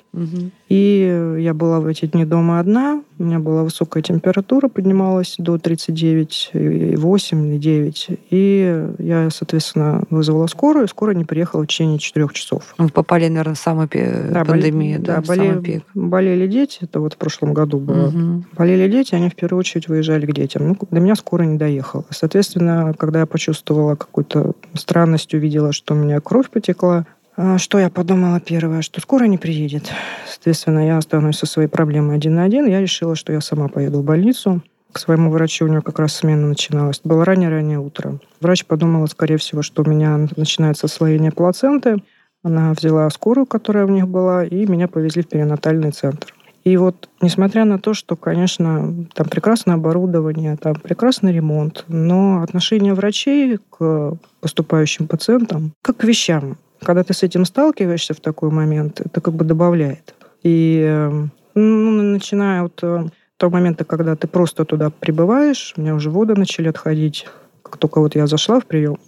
И 0.69 1.37
я 1.41 1.55
была 1.55 1.81
в 1.81 1.87
эти 1.87 2.07
дни 2.07 2.25
дома 2.25 2.61
одна, 2.61 3.03
у 3.19 3.25
меня 3.25 3.39
была 3.39 3.63
высокая 3.63 4.03
температура, 4.03 4.69
поднималась 4.69 5.37
до 5.39 5.57
39,8 5.57 7.47
или 7.49 7.59
9. 7.59 8.07
И 8.31 8.89
я, 8.99 9.31
соответственно, 9.31 10.05
вызвала 10.11 10.47
скорую, 10.47 10.85
и 10.85 10.89
скорая 10.89 11.17
не 11.17 11.25
приехала 11.25 11.63
в 11.63 11.67
течение 11.67 11.99
4 11.99 12.29
часов. 12.33 12.75
Вы 12.79 12.89
попали, 12.89 13.29
наверное, 13.29 13.55
в 13.55 13.59
самую 13.59 13.89
Да, 14.31 14.45
пандемию, 14.45 15.01
да, 15.01 15.21
в 15.23 15.27
боле- 15.27 15.51
самый 15.51 15.63
пик. 15.63 15.83
болели 15.95 16.47
дети, 16.47 16.79
это 16.83 17.01
вот 17.01 17.15
в 17.15 17.17
прошлом 17.17 17.55
году 17.55 17.79
было. 17.79 18.11
Мгм. 18.11 18.45
Болели 18.57 18.91
дети, 18.91 19.15
они 19.15 19.29
в 19.31 19.35
первую 19.35 19.61
очередь 19.61 19.89
выезжали 19.89 20.27
к 20.27 20.33
детям. 20.35 20.69
Ну, 20.69 20.77
до 20.91 21.01
меня 21.01 21.15
скоро 21.15 21.43
не 21.45 21.57
доехала. 21.59 22.05
Соответственно, 22.11 22.95
когда 22.99 23.21
я 23.21 23.27
почувствовала 23.27 23.95
какую-то 23.95 24.53
странность, 24.75 25.33
увидела, 25.35 25.73
что 25.73 25.95
у 25.95 25.97
меня 25.97 26.21
кровь 26.21 26.51
потекла, 26.51 27.07
что 27.59 27.79
я 27.79 27.91
подумала 27.91 28.41
первое, 28.41 28.83
что 28.83 29.01
скоро 29.01 29.25
не 29.25 29.39
приедет. 29.39 29.91
Соответственно, 30.29 30.87
я 30.87 30.99
останусь 30.99 31.39
со 31.39 31.47
своей 31.47 31.69
проблемой 31.69 32.17
один 32.17 32.35
на 32.35 32.45
один. 32.45 32.67
Я 32.67 32.81
решила, 32.81 33.15
что 33.17 33.33
я 33.33 33.41
сама 33.41 33.69
поеду 33.69 34.01
в 34.01 34.05
больницу. 34.05 34.63
К 34.93 34.99
своему 34.99 35.31
врачу 35.31 35.65
у 35.65 35.69
него 35.69 35.81
как 35.81 35.99
раз 35.99 36.15
смена 36.15 36.47
начиналась. 36.47 37.01
Было 37.03 37.25
раннее-раннее 37.25 37.79
утро. 37.79 38.19
Врач 38.41 38.67
подумала, 38.67 39.07
скорее 39.07 39.39
всего, 39.39 39.63
что 39.63 39.83
у 39.83 39.89
меня 39.89 40.29
начинается 40.37 40.87
освоение 40.87 41.33
плаценты. 41.33 42.03
Она 42.43 42.73
взяла 42.73 43.09
скорую, 43.09 43.47
которая 43.47 43.87
у 43.87 43.89
них 43.89 44.07
была, 44.09 44.45
и 44.45 44.67
меня 44.67 44.89
повезли 44.89 45.23
в 45.23 45.29
перинатальный 45.29 45.93
центр. 45.93 46.35
И 46.65 46.77
вот, 46.77 47.09
несмотря 47.21 47.65
на 47.65 47.79
то, 47.79 47.93
что, 47.95 48.15
конечно, 48.15 49.07
там 49.15 49.29
прекрасное 49.29 49.75
оборудование, 49.75 50.57
там 50.57 50.75
прекрасный 50.75 51.33
ремонт, 51.33 51.85
но 51.89 52.43
отношение 52.43 52.95
врачей 52.95 53.59
к 53.71 54.17
поступающим 54.41 55.09
пациентам 55.09 55.73
как 55.83 55.99
к 55.99 56.05
вещам. 56.05 56.57
Когда 56.85 57.05
ты 57.05 57.15
с 57.15 57.23
этим 57.23 57.45
сталкиваешься 57.45 58.15
в 58.15 58.21
такой 58.21 58.51
момент, 58.51 59.01
это 59.01 59.21
как 59.21 59.35
бы 59.35 59.45
добавляет. 59.45 60.15
И 60.43 60.83
э, 60.85 61.27
ну, 61.55 61.91
начиная 61.91 62.65
от 62.65 62.79
э, 62.83 63.07
того 63.37 63.53
момента, 63.53 63.85
когда 63.85 64.17
ты 64.17 64.27
просто 64.27 64.65
туда 64.65 64.91
прибываешь, 64.91 65.75
у 65.77 65.81
меня 65.81 65.95
уже 65.95 66.11
воды 66.11 66.35
начали 66.35 66.69
отходить. 66.69 67.27
Как 67.63 67.77
только 67.77 68.01
вот 68.01 68.15
я 68.15 68.27
зашла 68.27 68.61
в 68.61 68.67
прием, 68.67 68.99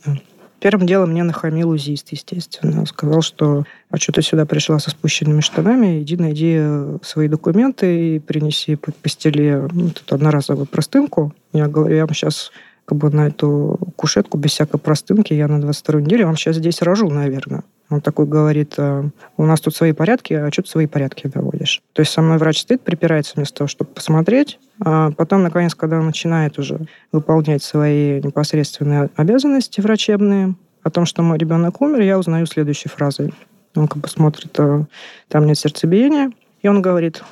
Первым 0.64 0.86
делом 0.86 1.10
мне 1.10 1.22
нахамил 1.24 1.68
узист, 1.68 2.08
естественно. 2.12 2.86
Сказал, 2.86 3.20
что 3.20 3.64
а 3.90 3.98
что 3.98 4.12
ты 4.12 4.22
сюда 4.22 4.46
пришла 4.46 4.78
со 4.78 4.88
спущенными 4.88 5.42
штанами, 5.42 6.00
иди 6.00 6.16
найди 6.16 6.54
э, 6.56 6.96
свои 7.02 7.28
документы 7.28 8.16
и 8.16 8.18
принеси, 8.18 8.76
по- 8.76 8.90
постели 8.90 9.68
ну, 9.70 9.88
вот 9.88 10.02
эту 10.02 10.14
одноразовую 10.14 10.64
простынку. 10.64 11.34
Я 11.52 11.68
говорю, 11.68 11.94
я 11.94 12.06
вам 12.06 12.14
сейчас 12.14 12.50
как 12.84 12.98
бы 12.98 13.10
на 13.10 13.28
эту 13.28 13.78
кушетку 13.96 14.38
без 14.38 14.50
всякой 14.52 14.78
простынки, 14.78 15.32
я 15.32 15.48
на 15.48 15.60
22 15.60 16.02
неделе 16.02 16.26
вам 16.26 16.36
сейчас 16.36 16.56
здесь 16.56 16.82
рожу, 16.82 17.08
наверное. 17.08 17.64
Он 17.90 18.00
такой 18.00 18.26
говорит, 18.26 18.74
«А, 18.78 19.04
у 19.36 19.44
нас 19.44 19.60
тут 19.60 19.76
свои 19.76 19.92
порядки, 19.92 20.32
а 20.32 20.50
что 20.50 20.62
ты 20.62 20.68
свои 20.68 20.86
порядки 20.86 21.30
наводишь? 21.32 21.82
То 21.92 22.00
есть 22.00 22.12
со 22.12 22.22
мной 22.22 22.38
врач 22.38 22.60
стоит, 22.60 22.80
припирается 22.80 23.34
вместо 23.36 23.58
того, 23.58 23.68
чтобы 23.68 23.90
посмотреть, 23.90 24.58
а 24.80 25.10
потом, 25.12 25.42
наконец, 25.42 25.74
когда 25.74 25.98
он 25.98 26.06
начинает 26.06 26.58
уже 26.58 26.80
выполнять 27.12 27.62
свои 27.62 28.20
непосредственные 28.22 29.10
обязанности 29.16 29.80
врачебные, 29.80 30.54
о 30.84 30.90
том, 30.90 31.06
что 31.06 31.22
мой 31.22 31.38
ребенок 31.38 31.80
умер, 31.80 32.02
я 32.02 32.18
узнаю 32.18 32.46
следующей 32.46 32.90
фразой. 32.90 33.34
Он 33.74 33.88
как 33.88 33.98
бы 33.98 34.08
смотрит, 34.08 34.54
а, 34.60 34.84
там 35.28 35.46
нет 35.46 35.58
сердцебиения, 35.58 36.30
и 36.62 36.68
он 36.68 36.80
говорит, 36.82 37.24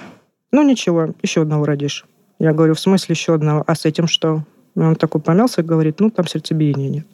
ну 0.51 0.63
ничего, 0.63 1.15
еще 1.23 1.43
одного 1.43 1.67
родишь. 1.67 2.05
Я 2.39 2.53
говорю, 2.53 2.75
в 2.75 2.81
смысле 2.81 3.13
еще 3.13 3.35
одного? 3.35 3.63
А 3.67 3.75
с 3.75 3.85
этим 3.85 4.09
что? 4.09 4.43
Он 4.75 4.97
такой 4.97 5.21
помялся 5.21 5.61
и 5.61 5.65
говорит, 5.65 6.01
ну 6.01 6.11
там 6.11 6.27
сердцебиения 6.27 6.89
нет. 6.89 7.07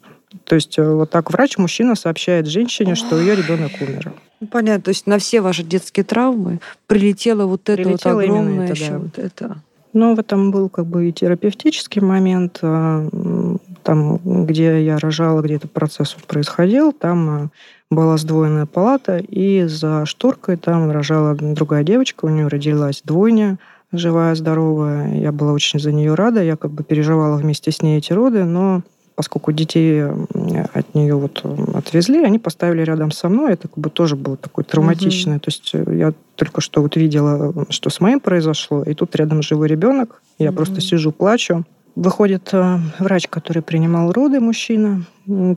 То 0.45 0.55
есть 0.55 0.77
э, 0.77 0.87
вот 0.87 1.09
так 1.09 1.31
врач-мужчина 1.31 1.95
сообщает 1.95 2.47
женщине, 2.47 2.95
что 2.95 3.19
ее 3.19 3.35
ребенок 3.35 3.71
умер. 3.81 4.13
Ну, 4.39 4.47
понятно, 4.47 4.83
то 4.83 4.89
есть 4.89 5.07
на 5.07 5.17
все 5.17 5.41
ваши 5.41 5.63
детские 5.63 6.03
травмы 6.03 6.59
прилетело 6.87 7.45
вот 7.45 7.67
это 7.69 7.83
Прилетело 7.83 8.13
вот 8.13 8.23
огромное 8.23 8.65
это, 8.65 8.73
еще 8.73 8.91
да. 8.91 8.97
вот 8.99 9.19
это. 9.19 9.61
Но 9.91 10.13
в 10.13 10.19
этом 10.19 10.51
был 10.51 10.69
как 10.69 10.85
бы 10.85 11.09
и 11.09 11.11
терапевтический 11.11 12.01
момент, 12.01 12.59
м, 12.61 13.59
там, 13.83 14.19
где 14.45 14.83
я 14.83 14.99
рожала, 14.99 15.41
где 15.41 15.55
этот 15.55 15.71
процесс 15.71 16.15
происходил, 16.27 16.91
там 16.91 17.29
а, 17.29 17.49
была 17.89 18.17
сдвоенная 18.17 18.67
палата, 18.67 19.17
и 19.17 19.63
за 19.65 20.05
шторкой 20.05 20.57
там 20.57 20.91
рожала 20.91 21.33
другая 21.33 21.83
девочка, 21.83 22.25
у 22.25 22.29
нее 22.29 22.47
родилась 22.47 23.01
двойня, 23.03 23.57
живая, 23.91 24.35
здоровая. 24.35 25.15
Я 25.15 25.31
была 25.31 25.53
очень 25.53 25.79
за 25.79 25.91
нее 25.91 26.13
рада, 26.15 26.43
я 26.43 26.55
как 26.55 26.71
бы 26.71 26.83
переживала 26.83 27.37
вместе 27.37 27.71
с 27.71 27.81
ней 27.81 27.97
эти 27.97 28.13
роды, 28.13 28.43
но 28.43 28.81
поскольку 29.15 29.51
детей 29.51 30.05
от 30.05 30.95
нее 30.95 31.15
вот 31.15 31.43
отвезли, 31.73 32.23
они 32.23 32.39
поставили 32.39 32.83
рядом 32.83 33.11
со 33.11 33.27
мной. 33.27 33.53
Это 33.53 33.67
как 33.67 33.77
бы 33.77 33.89
тоже 33.89 34.15
было 34.15 34.37
такое 34.37 34.63
травматичное. 34.63 35.39
То 35.39 35.49
есть 35.49 35.71
э, 35.73 35.83
я 35.97 36.13
только 36.35 36.61
что 36.61 36.81
вот 36.81 36.95
видела, 36.95 37.53
что 37.69 37.89
с 37.89 37.99
моим 37.99 38.21
произошло, 38.21 38.81
и 38.83 38.93
тут 38.93 39.13
рядом 39.17 39.41
живой 39.41 39.67
ребенок. 39.67 40.21
Я 40.37 40.47
Мгм. 40.51 40.55
просто 40.55 40.79
сижу, 40.79 41.11
плачу. 41.11 41.65
Выходит 41.95 42.47
э, 42.53 42.77
врач, 42.99 43.27
который 43.27 43.61
принимал 43.61 44.13
роды, 44.13 44.39
мужчина, 44.39 45.03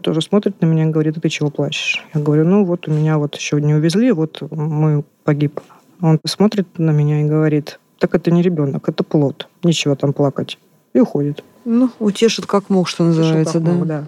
тоже 0.00 0.22
смотрит 0.22 0.60
на 0.60 0.66
меня 0.66 0.86
и 0.88 0.90
говорит, 0.90 1.16
а 1.18 1.20
ты 1.20 1.28
чего 1.28 1.48
плачешь? 1.50 2.04
Я 2.14 2.20
говорю, 2.20 2.44
ну 2.44 2.64
вот 2.64 2.88
у 2.88 2.90
меня 2.90 3.16
вот 3.18 3.36
еще 3.36 3.60
не 3.60 3.74
увезли, 3.74 4.10
вот 4.10 4.42
мой 4.50 5.04
погиб. 5.22 5.60
Он 6.00 6.18
смотрит 6.26 6.66
на 6.78 6.90
меня 6.90 7.20
и 7.20 7.28
говорит, 7.28 7.78
так 8.02 8.16
это 8.16 8.32
не 8.32 8.42
ребенок, 8.42 8.88
это 8.88 9.04
плод. 9.04 9.48
Нечего 9.62 9.94
там 9.94 10.12
плакать. 10.12 10.58
И 10.92 10.98
уходит. 10.98 11.44
Ну, 11.64 11.88
утешит 12.00 12.46
как 12.46 12.68
мог, 12.68 12.88
что 12.88 13.04
называется, 13.04 13.52
Слушай, 13.52 13.64
да. 13.64 13.72
мог, 13.72 13.86
да. 13.86 14.04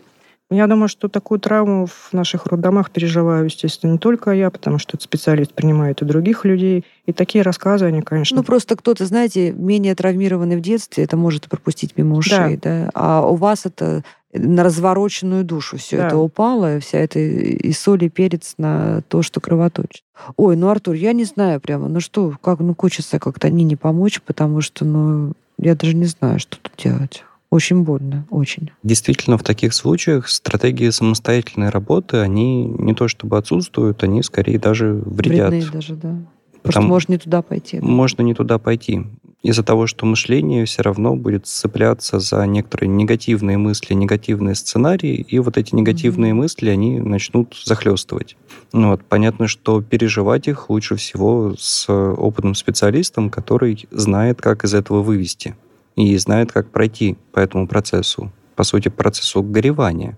Я 0.50 0.66
думаю, 0.66 0.88
что 0.88 1.08
такую 1.08 1.38
травму 1.38 1.86
в 1.86 2.12
наших 2.12 2.46
роддомах 2.46 2.90
переживаю, 2.90 3.44
естественно, 3.44 3.92
не 3.92 3.98
только 3.98 4.32
я, 4.32 4.50
потому 4.50 4.78
что 4.78 4.96
этот 4.96 5.02
специалист 5.02 5.54
принимает 5.54 6.02
и 6.02 6.04
других 6.04 6.44
людей. 6.44 6.84
И 7.06 7.12
такие 7.12 7.42
рассказы, 7.42 7.84
они, 7.84 8.02
конечно... 8.02 8.36
Ну, 8.36 8.42
просто 8.42 8.74
кто-то, 8.74 9.06
знаете, 9.06 9.52
менее 9.52 9.94
травмированный 9.94 10.56
в 10.56 10.60
детстве, 10.60 11.04
это 11.04 11.16
может 11.16 11.48
пропустить 11.48 11.96
мимо 11.96 12.16
ушей, 12.16 12.58
да. 12.60 12.90
А 12.94 13.24
у 13.24 13.36
вас 13.36 13.64
это 13.64 14.02
на 14.34 14.64
развороченную 14.64 15.44
душу 15.44 15.76
все 15.78 15.96
Да. 15.96 16.06
это 16.08 16.16
упало, 16.18 16.76
и 16.76 16.80
вся 16.80 16.98
эта 16.98 17.18
и 17.20 17.72
соль, 17.72 18.04
и 18.04 18.08
перец 18.08 18.54
на 18.58 19.02
то, 19.08 19.22
что 19.22 19.40
кровоточит. 19.40 20.02
Ой, 20.36 20.56
ну, 20.56 20.68
Артур, 20.68 20.94
я 20.94 21.12
не 21.12 21.24
знаю 21.24 21.60
прямо, 21.60 21.88
ну 21.88 22.00
что, 22.00 22.34
как, 22.42 22.58
ну, 22.60 22.74
хочется 22.76 23.18
как-то 23.18 23.48
Нине 23.50 23.76
помочь, 23.76 24.20
потому 24.20 24.60
что, 24.60 24.84
ну, 24.84 25.32
я 25.58 25.74
даже 25.74 25.94
не 25.94 26.06
знаю, 26.06 26.38
что 26.40 26.58
тут 26.60 26.72
делать. 26.76 27.24
Очень 27.50 27.82
больно, 27.84 28.26
очень. 28.30 28.72
Действительно, 28.82 29.38
в 29.38 29.44
таких 29.44 29.74
случаях 29.74 30.28
стратегии 30.28 30.90
самостоятельной 30.90 31.68
работы, 31.68 32.16
они 32.16 32.64
не 32.64 32.94
то 32.94 33.06
чтобы 33.06 33.38
отсутствуют, 33.38 34.02
они 34.02 34.24
скорее 34.24 34.58
даже 34.58 34.92
вредят. 34.92 35.50
Вредные 35.50 35.70
даже, 35.70 35.94
да. 35.94 36.16
Потому 36.64 36.84
что 36.84 36.88
может 36.88 37.08
не 37.10 37.18
туда 37.18 37.42
пойти. 37.42 37.78
да. 37.78 37.86
Можно 37.86 38.22
не 38.22 38.34
туда 38.34 38.58
пойти. 38.58 39.04
Из-за 39.42 39.62
того, 39.62 39.86
что 39.86 40.06
мышление 40.06 40.64
все 40.64 40.80
равно 40.80 41.14
будет 41.14 41.46
цепляться 41.46 42.18
за 42.18 42.46
некоторые 42.46 42.88
негативные 42.88 43.58
мысли, 43.58 43.92
негативные 43.92 44.54
сценарии, 44.54 45.14
и 45.16 45.38
вот 45.38 45.58
эти 45.58 45.74
негативные 45.74 46.32
Мгм. 46.32 46.40
мысли, 46.42 46.70
они 46.70 46.98
начнут 47.00 47.54
захлестывать. 47.62 48.38
Ну 48.72 48.92
вот, 48.92 49.04
понятно, 49.04 49.46
что 49.46 49.82
переживать 49.82 50.48
их 50.48 50.70
лучше 50.70 50.96
всего 50.96 51.54
с 51.58 51.86
опытным 51.92 52.54
специалистом, 52.54 53.28
который 53.28 53.86
знает, 53.90 54.40
как 54.40 54.64
из 54.64 54.72
этого 54.72 55.02
вывести 55.02 55.54
и 55.96 56.16
знает, 56.16 56.50
как 56.50 56.70
пройти 56.70 57.18
по 57.32 57.40
этому 57.40 57.68
процессу. 57.68 58.32
По 58.56 58.64
сути, 58.64 58.88
процессу 58.88 59.42
горевания. 59.42 60.16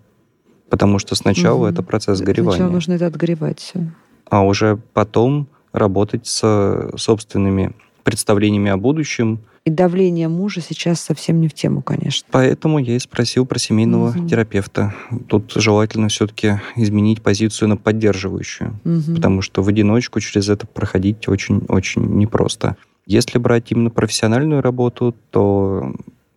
Потому 0.71 1.01
что 1.01 1.17
сначала 1.17 1.65
Мгм. 1.67 1.73
это 1.75 1.83
процесс 1.83 2.19
Сначала 2.19 2.35
горевания 2.35 2.73
нужно 2.73 2.93
это 2.93 3.07
отгоревать 3.07 3.59
все. 3.59 3.91
а 4.31 4.45
уже 4.45 4.79
потом 4.95 5.49
работать 5.77 6.27
с 6.27 6.91
собственными 6.97 7.73
представлениями 8.03 8.71
о 8.71 8.77
будущем. 8.77 9.41
И 9.65 9.71
давление 9.71 10.29
мужа 10.29 10.61
сейчас 10.61 11.01
совсем 11.01 11.41
не 11.41 11.49
в 11.49 11.55
тему, 11.55 11.83
конечно. 11.83 12.27
Поэтому 12.31 12.79
я 12.79 12.95
и 12.95 12.99
спросил 13.01 13.47
про 13.47 13.59
семейного 13.59 14.11
Мгм. 14.13 14.29
терапевта. 14.29 14.95
Тут 15.29 15.53
желательно 15.57 16.09
все-таки 16.09 16.61
изменить 16.77 17.21
позицию 17.21 17.71
на 17.71 17.77
поддерживающую, 17.77 18.79
Мгм. 18.85 19.17
потому 19.17 19.43
что 19.43 19.63
в 19.63 19.69
одиночку 19.69 20.21
через 20.21 20.49
это 20.49 20.69
проходить 20.69 21.27
очень-очень 21.29 22.03
непросто. 22.17 22.77
Если 23.07 23.39
брать 23.39 23.73
именно 23.73 23.91
профессиональную 23.91 24.63
работу, 24.63 25.15
то 25.31 25.93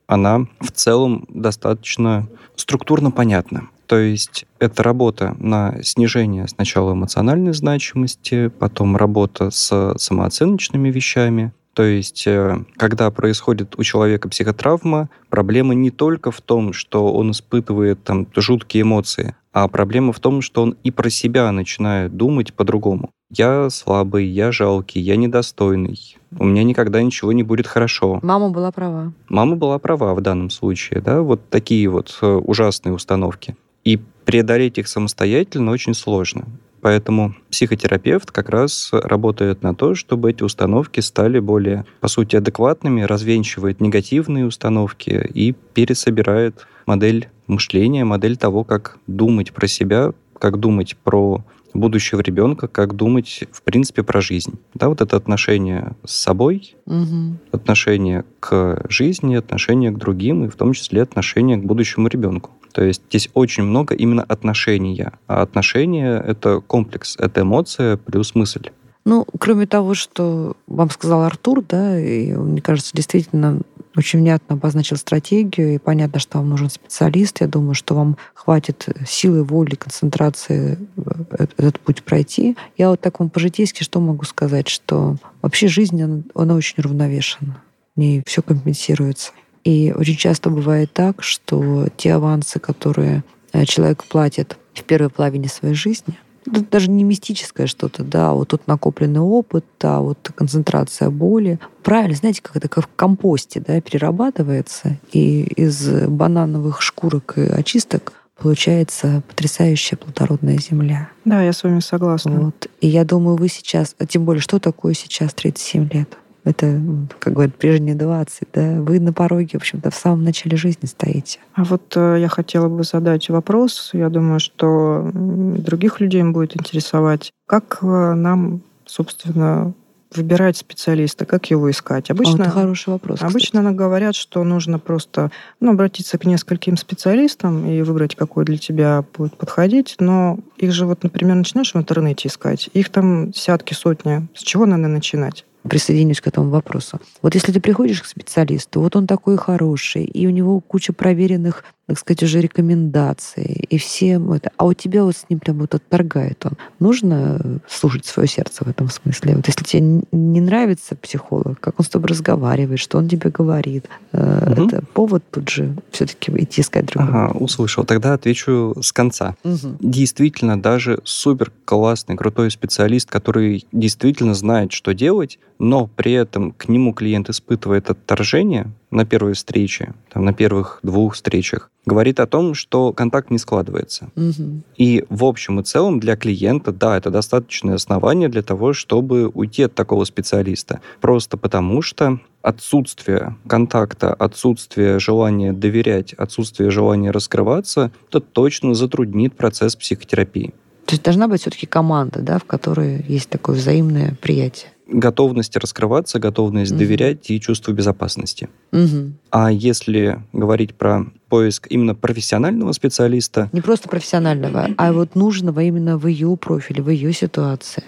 она 0.08 0.48
в 0.60 0.72
целом 0.72 1.26
достаточно 1.30 2.28
структурно 2.56 3.12
понятна. 3.12 3.70
То 3.90 3.98
есть 3.98 4.46
это 4.60 4.84
работа 4.84 5.36
на 5.40 5.82
снижение 5.82 6.48
сначала 6.48 6.94
эмоциональной 6.94 7.54
значимости, 7.54 8.50
потом 8.50 8.96
работа 8.96 9.50
с 9.50 9.96
самооценочными 9.98 10.90
вещами. 10.92 11.54
То 11.74 11.82
есть, 11.82 12.28
э, 12.28 12.66
когда 12.78 13.10
происходит 13.10 13.80
у 13.80 13.84
человека 13.84 14.30
психотравма, 14.30 15.10
проблема 15.30 15.74
не 15.74 15.90
только 15.90 16.30
в 16.30 16.40
том, 16.40 16.72
что 16.72 17.12
он 17.12 17.32
испытывает 17.32 18.04
там 18.04 18.28
жуткие 18.36 18.84
эмоции, 18.84 19.36
а 19.54 19.68
проблема 19.68 20.14
в 20.14 20.20
том, 20.20 20.44
что 20.44 20.62
он 20.62 20.76
и 20.84 20.92
про 20.92 21.10
себя 21.10 21.52
начинает 21.52 22.16
думать 22.16 22.54
по-другому. 22.54 23.10
Я 23.32 23.72
слабый, 23.72 24.28
я 24.28 24.52
жалкий, 24.52 25.02
я 25.02 25.16
недостойный. 25.16 26.16
У 26.38 26.46
меня 26.46 26.64
никогда 26.64 27.02
ничего 27.02 27.32
не 27.32 27.42
будет 27.42 27.66
хорошо. 27.66 28.20
Мама 28.22 28.50
была 28.50 28.72
права. 28.72 29.14
Мама 29.30 29.56
была 29.56 29.80
права 29.80 30.14
в 30.14 30.22
данном 30.22 30.52
случае, 30.52 31.02
да, 31.02 31.24
вот 31.24 31.50
такие 31.50 31.88
вот 31.90 32.16
э, 32.22 32.28
ужасные 32.28 32.94
установки. 32.94 33.56
И 33.90 34.00
преодолеть 34.24 34.78
их 34.78 34.88
самостоятельно 34.88 35.72
очень 35.72 35.96
сложно. 35.96 36.46
Поэтому 36.80 37.34
психотерапевт 37.50 38.30
как 38.30 38.50
раз 38.50 38.92
работает 38.92 39.64
на 39.64 39.74
то, 39.74 39.96
чтобы 39.96 40.30
эти 40.30 40.44
установки 40.44 41.00
стали 41.00 41.40
более, 41.40 41.88
по 42.00 42.08
сути, 42.08 42.36
адекватными, 42.36 43.02
развенчивает 43.02 43.82
негативные 43.82 44.46
установки 44.46 45.28
и 45.34 45.56
пересобирает 45.74 46.68
модель 46.86 47.30
мышления, 47.48 48.06
модель 48.06 48.38
того, 48.38 48.64
как 48.64 49.00
думать 49.08 49.54
про 49.54 49.66
себя, 49.66 50.12
как 50.38 50.60
думать 50.60 50.96
про 51.04 51.44
будущего 51.74 52.22
ребенка, 52.22 52.68
как 52.68 52.96
думать, 52.96 53.44
в 53.52 53.62
принципе, 53.62 54.04
про 54.04 54.22
жизнь. 54.22 54.60
Да, 54.74 54.90
вот 54.90 55.02
это 55.02 55.16
отношение 55.18 55.96
с 56.06 56.16
собой, 56.16 56.76
Угу. 56.86 57.38
отношение 57.52 58.26
к 58.40 58.86
жизни, 58.90 59.36
отношение 59.36 59.92
к 59.92 59.98
другим, 59.98 60.46
и 60.46 60.50
в 60.50 60.56
том 60.56 60.74
числе 60.74 61.02
отношение 61.02 61.58
к 61.58 61.64
будущему 61.64 62.08
ребенку. 62.08 62.52
То 62.74 62.84
есть 62.84 63.04
здесь 63.10 63.30
очень 63.34 63.64
много 63.64 63.96
именно 63.96 64.24
отношения. 64.24 65.14
А 65.28 65.42
отношения— 65.42 66.24
это 66.28 66.60
комплекс, 66.60 67.16
это 67.20 67.42
эмоция 67.42 67.98
плюс 67.98 68.36
мысль. 68.36 68.70
Ну, 69.06 69.26
кроме 69.40 69.66
того, 69.66 69.96
что 69.96 70.56
вам 70.68 70.90
сказал 70.90 71.24
Артур, 71.24 71.64
да, 71.68 72.00
и 72.00 72.34
мне 72.34 72.62
кажется, 72.62 72.92
действительно 72.94 73.62
очень 73.96 74.20
внятно 74.20 74.56
обозначил 74.56 74.98
стратегию, 74.98 75.76
и 75.76 75.78
понятно, 75.78 76.20
что 76.20 76.38
вам 76.38 76.50
нужен 76.50 76.70
специалист. 76.70 77.42
Я 77.42 77.48
думаю, 77.48 77.74
что 77.74 77.96
вам 77.96 78.18
хватит 78.34 78.88
силы, 79.08 79.44
воли, 79.44 79.76
концентрации 79.76 80.78
э, 80.98 81.46
этот 81.58 81.80
путь 81.80 82.04
пройти. 82.04 82.56
Я 82.78 82.90
вот 82.90 83.02
так 83.02 83.20
вам 83.20 83.30
по-житейски 83.30 83.84
что 83.84 84.00
могу 84.00 84.26
сказать, 84.26 84.68
что 84.68 85.18
вообще 85.42 85.68
жизнь, 85.68 86.02
она, 86.02 86.22
она 86.36 86.56
очень 86.56 86.82
равновешена. 86.82 87.62
В 87.96 88.00
ней 88.00 88.24
все 88.26 88.42
компенсируется. 88.42 89.32
И 89.64 89.94
очень 89.96 90.16
часто 90.16 90.50
бывает 90.50 90.94
так, 90.94 91.24
что 91.24 91.88
те 91.98 92.14
авансы, 92.14 92.60
которые 92.60 93.24
э, 93.52 93.66
человек 93.66 94.04
платит 94.06 94.58
в 94.74 94.84
первой 94.84 95.10
половине 95.10 95.50
своей 95.50 95.76
жизни, 95.76 96.18
это 96.46 96.62
даже 96.62 96.90
не 96.90 97.04
мистическое 97.04 97.68
что-то, 97.68 98.04
да, 98.04 98.34
вот 98.34 98.50
тут 98.50 98.68
накопленный 98.68 99.20
опыт, 99.20 99.66
да, 99.80 100.00
вот 100.00 100.18
концентрация 100.36 101.10
боли. 101.10 101.60
Правильно, 101.84 102.16
знаете, 102.16 102.42
как 102.42 102.56
это 102.56 102.68
как 102.68 102.86
в 102.86 102.96
компосте, 102.96 103.64
да, 103.66 103.80
перерабатывается, 103.82 104.98
и 105.12 105.44
из 105.44 105.90
банановых 106.08 106.82
шкурок 106.82 107.38
и 107.38 107.42
очисток 107.42 108.14
получается 108.38 109.22
потрясающая 109.28 109.98
плодородная 109.98 110.58
земля. 110.58 111.10
Да, 111.26 111.44
я 111.44 111.54
с 111.54 111.64
вами 111.64 111.80
согласна. 111.80 112.40
Вот. 112.40 112.68
И 112.82 112.88
я 112.88 113.04
думаю, 113.04 113.36
вы 113.36 113.50
сейчас, 113.50 113.96
а 114.00 114.06
тем 114.06 114.26
более, 114.26 114.42
что 114.42 114.60
такое 114.60 114.94
сейчас 114.94 115.34
37 115.34 115.90
лет? 115.92 116.18
Это, 116.46 116.82
как 117.20 117.34
говорят, 117.34 117.56
прежние 117.56 117.96
20, 117.96 118.48
да? 118.54 118.82
Вы 118.82 119.00
на 119.00 119.14
пороге, 119.14 119.52
в 119.54 119.56
общем-то, 119.56 119.92
в 119.92 119.96
самом 119.96 120.24
начале 120.24 120.56
жизни 120.58 120.86
стоите. 120.86 121.40
А 121.54 121.64
вот 121.64 121.94
э, 121.96 122.18
я 122.20 122.30
хотела 122.30 122.70
бы 122.70 122.84
задать 122.84 123.30
вопрос. 123.30 123.92
Я 123.94 124.10
думаю, 124.10 124.40
что 124.40 125.12
других 125.14 126.00
людей 126.00 126.24
будет 126.24 126.56
интересовать. 126.56 127.32
Как 127.46 127.80
э, 127.82 128.14
нам, 128.14 128.62
собственно, 128.86 129.74
выбирать 130.16 130.58
специалиста, 130.58 131.26
как 131.26 131.50
его 131.52 131.70
искать? 131.70 132.10
А 132.10 132.14
Обычно, 132.14 132.32
вот 132.32 132.42
это 132.42 132.50
хороший 132.50 132.90
вопрос. 132.90 133.22
обычно 133.22 133.62
нам 133.62 133.76
говорят, 133.76 134.16
что 134.16 134.44
нужно 134.44 134.80
просто 134.80 135.32
ну, 135.60 135.72
обратиться 135.72 136.18
к 136.18 136.26
нескольким 136.26 136.78
специалистам 136.78 137.66
и 137.66 137.82
выбрать, 137.82 138.16
какой 138.16 138.46
для 138.46 138.58
тебя 138.58 139.04
будет 139.16 139.36
подходить. 139.38 139.96
Но 140.00 140.40
их 140.58 140.72
же, 140.72 140.86
вот, 140.86 141.04
например, 141.04 141.36
начинаешь 141.36 141.74
в 141.74 141.78
интернете 141.78 142.28
искать, 142.28 142.70
их 142.74 142.90
там 142.90 143.32
десятки, 143.32 143.74
сотни. 143.74 144.28
С 144.34 144.42
чего 144.42 144.66
надо 144.66 144.88
начинать? 144.88 145.46
Присоединюсь 145.70 146.20
к 146.20 146.28
этому 146.28 146.50
вопросу. 146.50 147.00
Вот 147.22 147.36
если 147.36 147.52
ты 147.52 147.62
приходишь 147.62 148.02
к 148.02 148.06
специалисту, 148.06 148.82
вот 148.82 148.96
он 148.96 149.08
такой 149.08 149.38
хороший, 149.38 150.04
и 150.04 150.28
у 150.28 150.32
него 150.32 150.60
куча 150.60 150.92
проверенных, 150.92 151.64
так 151.90 151.98
сказать, 151.98 152.22
уже 152.22 152.40
рекомендаций, 152.40 153.66
и 153.68 153.80
всем 153.80 154.32
это, 154.32 154.52
а 154.58 154.66
у 154.66 154.74
тебя 154.74 155.04
вот 155.04 155.18
с 155.18 155.26
ним 155.28 155.40
прям 155.40 155.58
вот 155.58 155.74
отторгает 155.74 156.46
он. 156.46 156.52
Нужно 156.80 157.60
слушать 157.68 158.06
свое 158.06 158.30
сердце 158.30 158.64
в 158.64 158.68
этом 158.68 158.90
смысле. 158.90 159.38
Вот 159.38 159.48
если 159.48 159.64
тебе 159.64 160.04
не 160.12 160.40
нравится 160.40 160.96
психолог, 160.96 161.60
как 161.60 161.80
он 161.80 161.86
с 161.86 161.90
тобой 161.90 162.10
разговаривает, 162.10 162.80
что 162.80 163.00
он 163.00 163.10
тебе 163.10 163.32
говорит, 163.32 163.88
э, 164.12 164.52
Мгм. 164.52 164.68
это 164.68 164.86
повод 164.94 165.24
тут 165.32 165.50
же 165.50 165.76
все-таки 165.90 166.32
идти 166.36 166.62
искать 166.62 166.86
другого. 166.86 167.26
Ага, 167.26 167.38
услышал. 167.40 167.84
Тогда 167.86 168.14
отвечу 168.14 168.76
с 168.80 168.92
конца. 168.92 169.36
Мгм. 169.44 169.78
Действительно, 169.80 170.62
даже 170.62 171.00
супер 171.06 171.52
классный, 171.66 172.16
крутой 172.16 172.52
специалист, 172.52 173.10
который 173.10 173.66
действительно 173.72 174.36
знает, 174.36 174.74
что 174.74 174.94
делать, 174.94 175.40
но 175.58 175.88
при 175.88 176.12
этом 176.14 176.52
к 176.52 176.70
нему 176.70 176.94
клиент 176.94 177.30
испытывает 177.30 177.90
отторжение 177.90 178.68
на 178.92 179.06
первой 179.06 179.34
встрече, 179.34 179.94
там, 180.12 180.26
на 180.26 180.34
первых 180.34 180.80
двух 180.84 181.16
встречах, 181.16 181.70
говорит 181.86 182.20
о 182.20 182.28
том, 182.28 182.54
что 182.54 182.94
контакт 182.94 183.30
не 183.32 183.38
складывается. 183.38 184.10
Мгм. 184.16 184.64
И 184.78 185.06
в 185.10 185.24
общем 185.24 185.60
и 185.60 185.64
целом 185.64 186.00
для 186.00 186.16
клиента, 186.16 186.72
да, 186.72 186.98
это 186.98 187.10
достаточное 187.10 187.76
основание 187.76 188.30
для 188.30 188.42
того, 188.42 188.74
чтобы 188.74 189.28
уйти 189.28 189.64
от 189.64 189.76
такого 189.76 190.06
специалиста. 190.06 190.82
Просто 191.02 191.38
потому 191.38 191.82
что 191.82 192.20
отсутствие 192.42 193.36
контакта, 193.48 194.14
отсутствие 194.14 195.00
желания 195.00 195.54
доверять, 195.54 196.14
отсутствие 196.14 196.72
желания 196.72 197.12
раскрываться, 197.12 197.92
это 198.10 198.20
точно 198.20 198.74
затруднит 198.74 199.36
процесс 199.36 199.76
психотерапии. 199.76 200.54
То 200.86 200.94
есть 200.94 201.04
должна 201.04 201.28
быть 201.28 201.42
все-таки 201.42 201.68
команда, 201.68 202.20
да, 202.22 202.40
в 202.40 202.46
которой 202.46 203.06
есть 203.08 203.30
такое 203.30 203.56
взаимное 203.56 204.16
приятие. 204.22 204.72
Готовность 204.92 205.56
раскрываться, 205.56 206.20
готовность 206.20 206.72
Мгм. 206.72 206.80
доверять 206.80 207.30
и 207.30 207.40
чувство 207.40 207.72
безопасности. 207.72 208.50
Мгм. 208.72 209.16
А 209.30 209.52
если 209.52 210.22
говорить 210.34 210.74
про 210.76 211.06
поиск 211.30 211.68
именно 211.70 211.94
профессионального 211.96 212.72
специалиста, 212.72 213.50
Не 213.52 213.62
просто 213.62 213.88
профессионального, 213.88 214.70
а 214.78 214.92
вот 214.94 215.16
нужного 215.16 215.60
именно 215.62 215.98
в 215.98 216.08
ее 216.08 216.36
профиле, 216.38 216.82
в 216.82 216.90
ее 216.90 217.14
ситуации. 217.14 217.84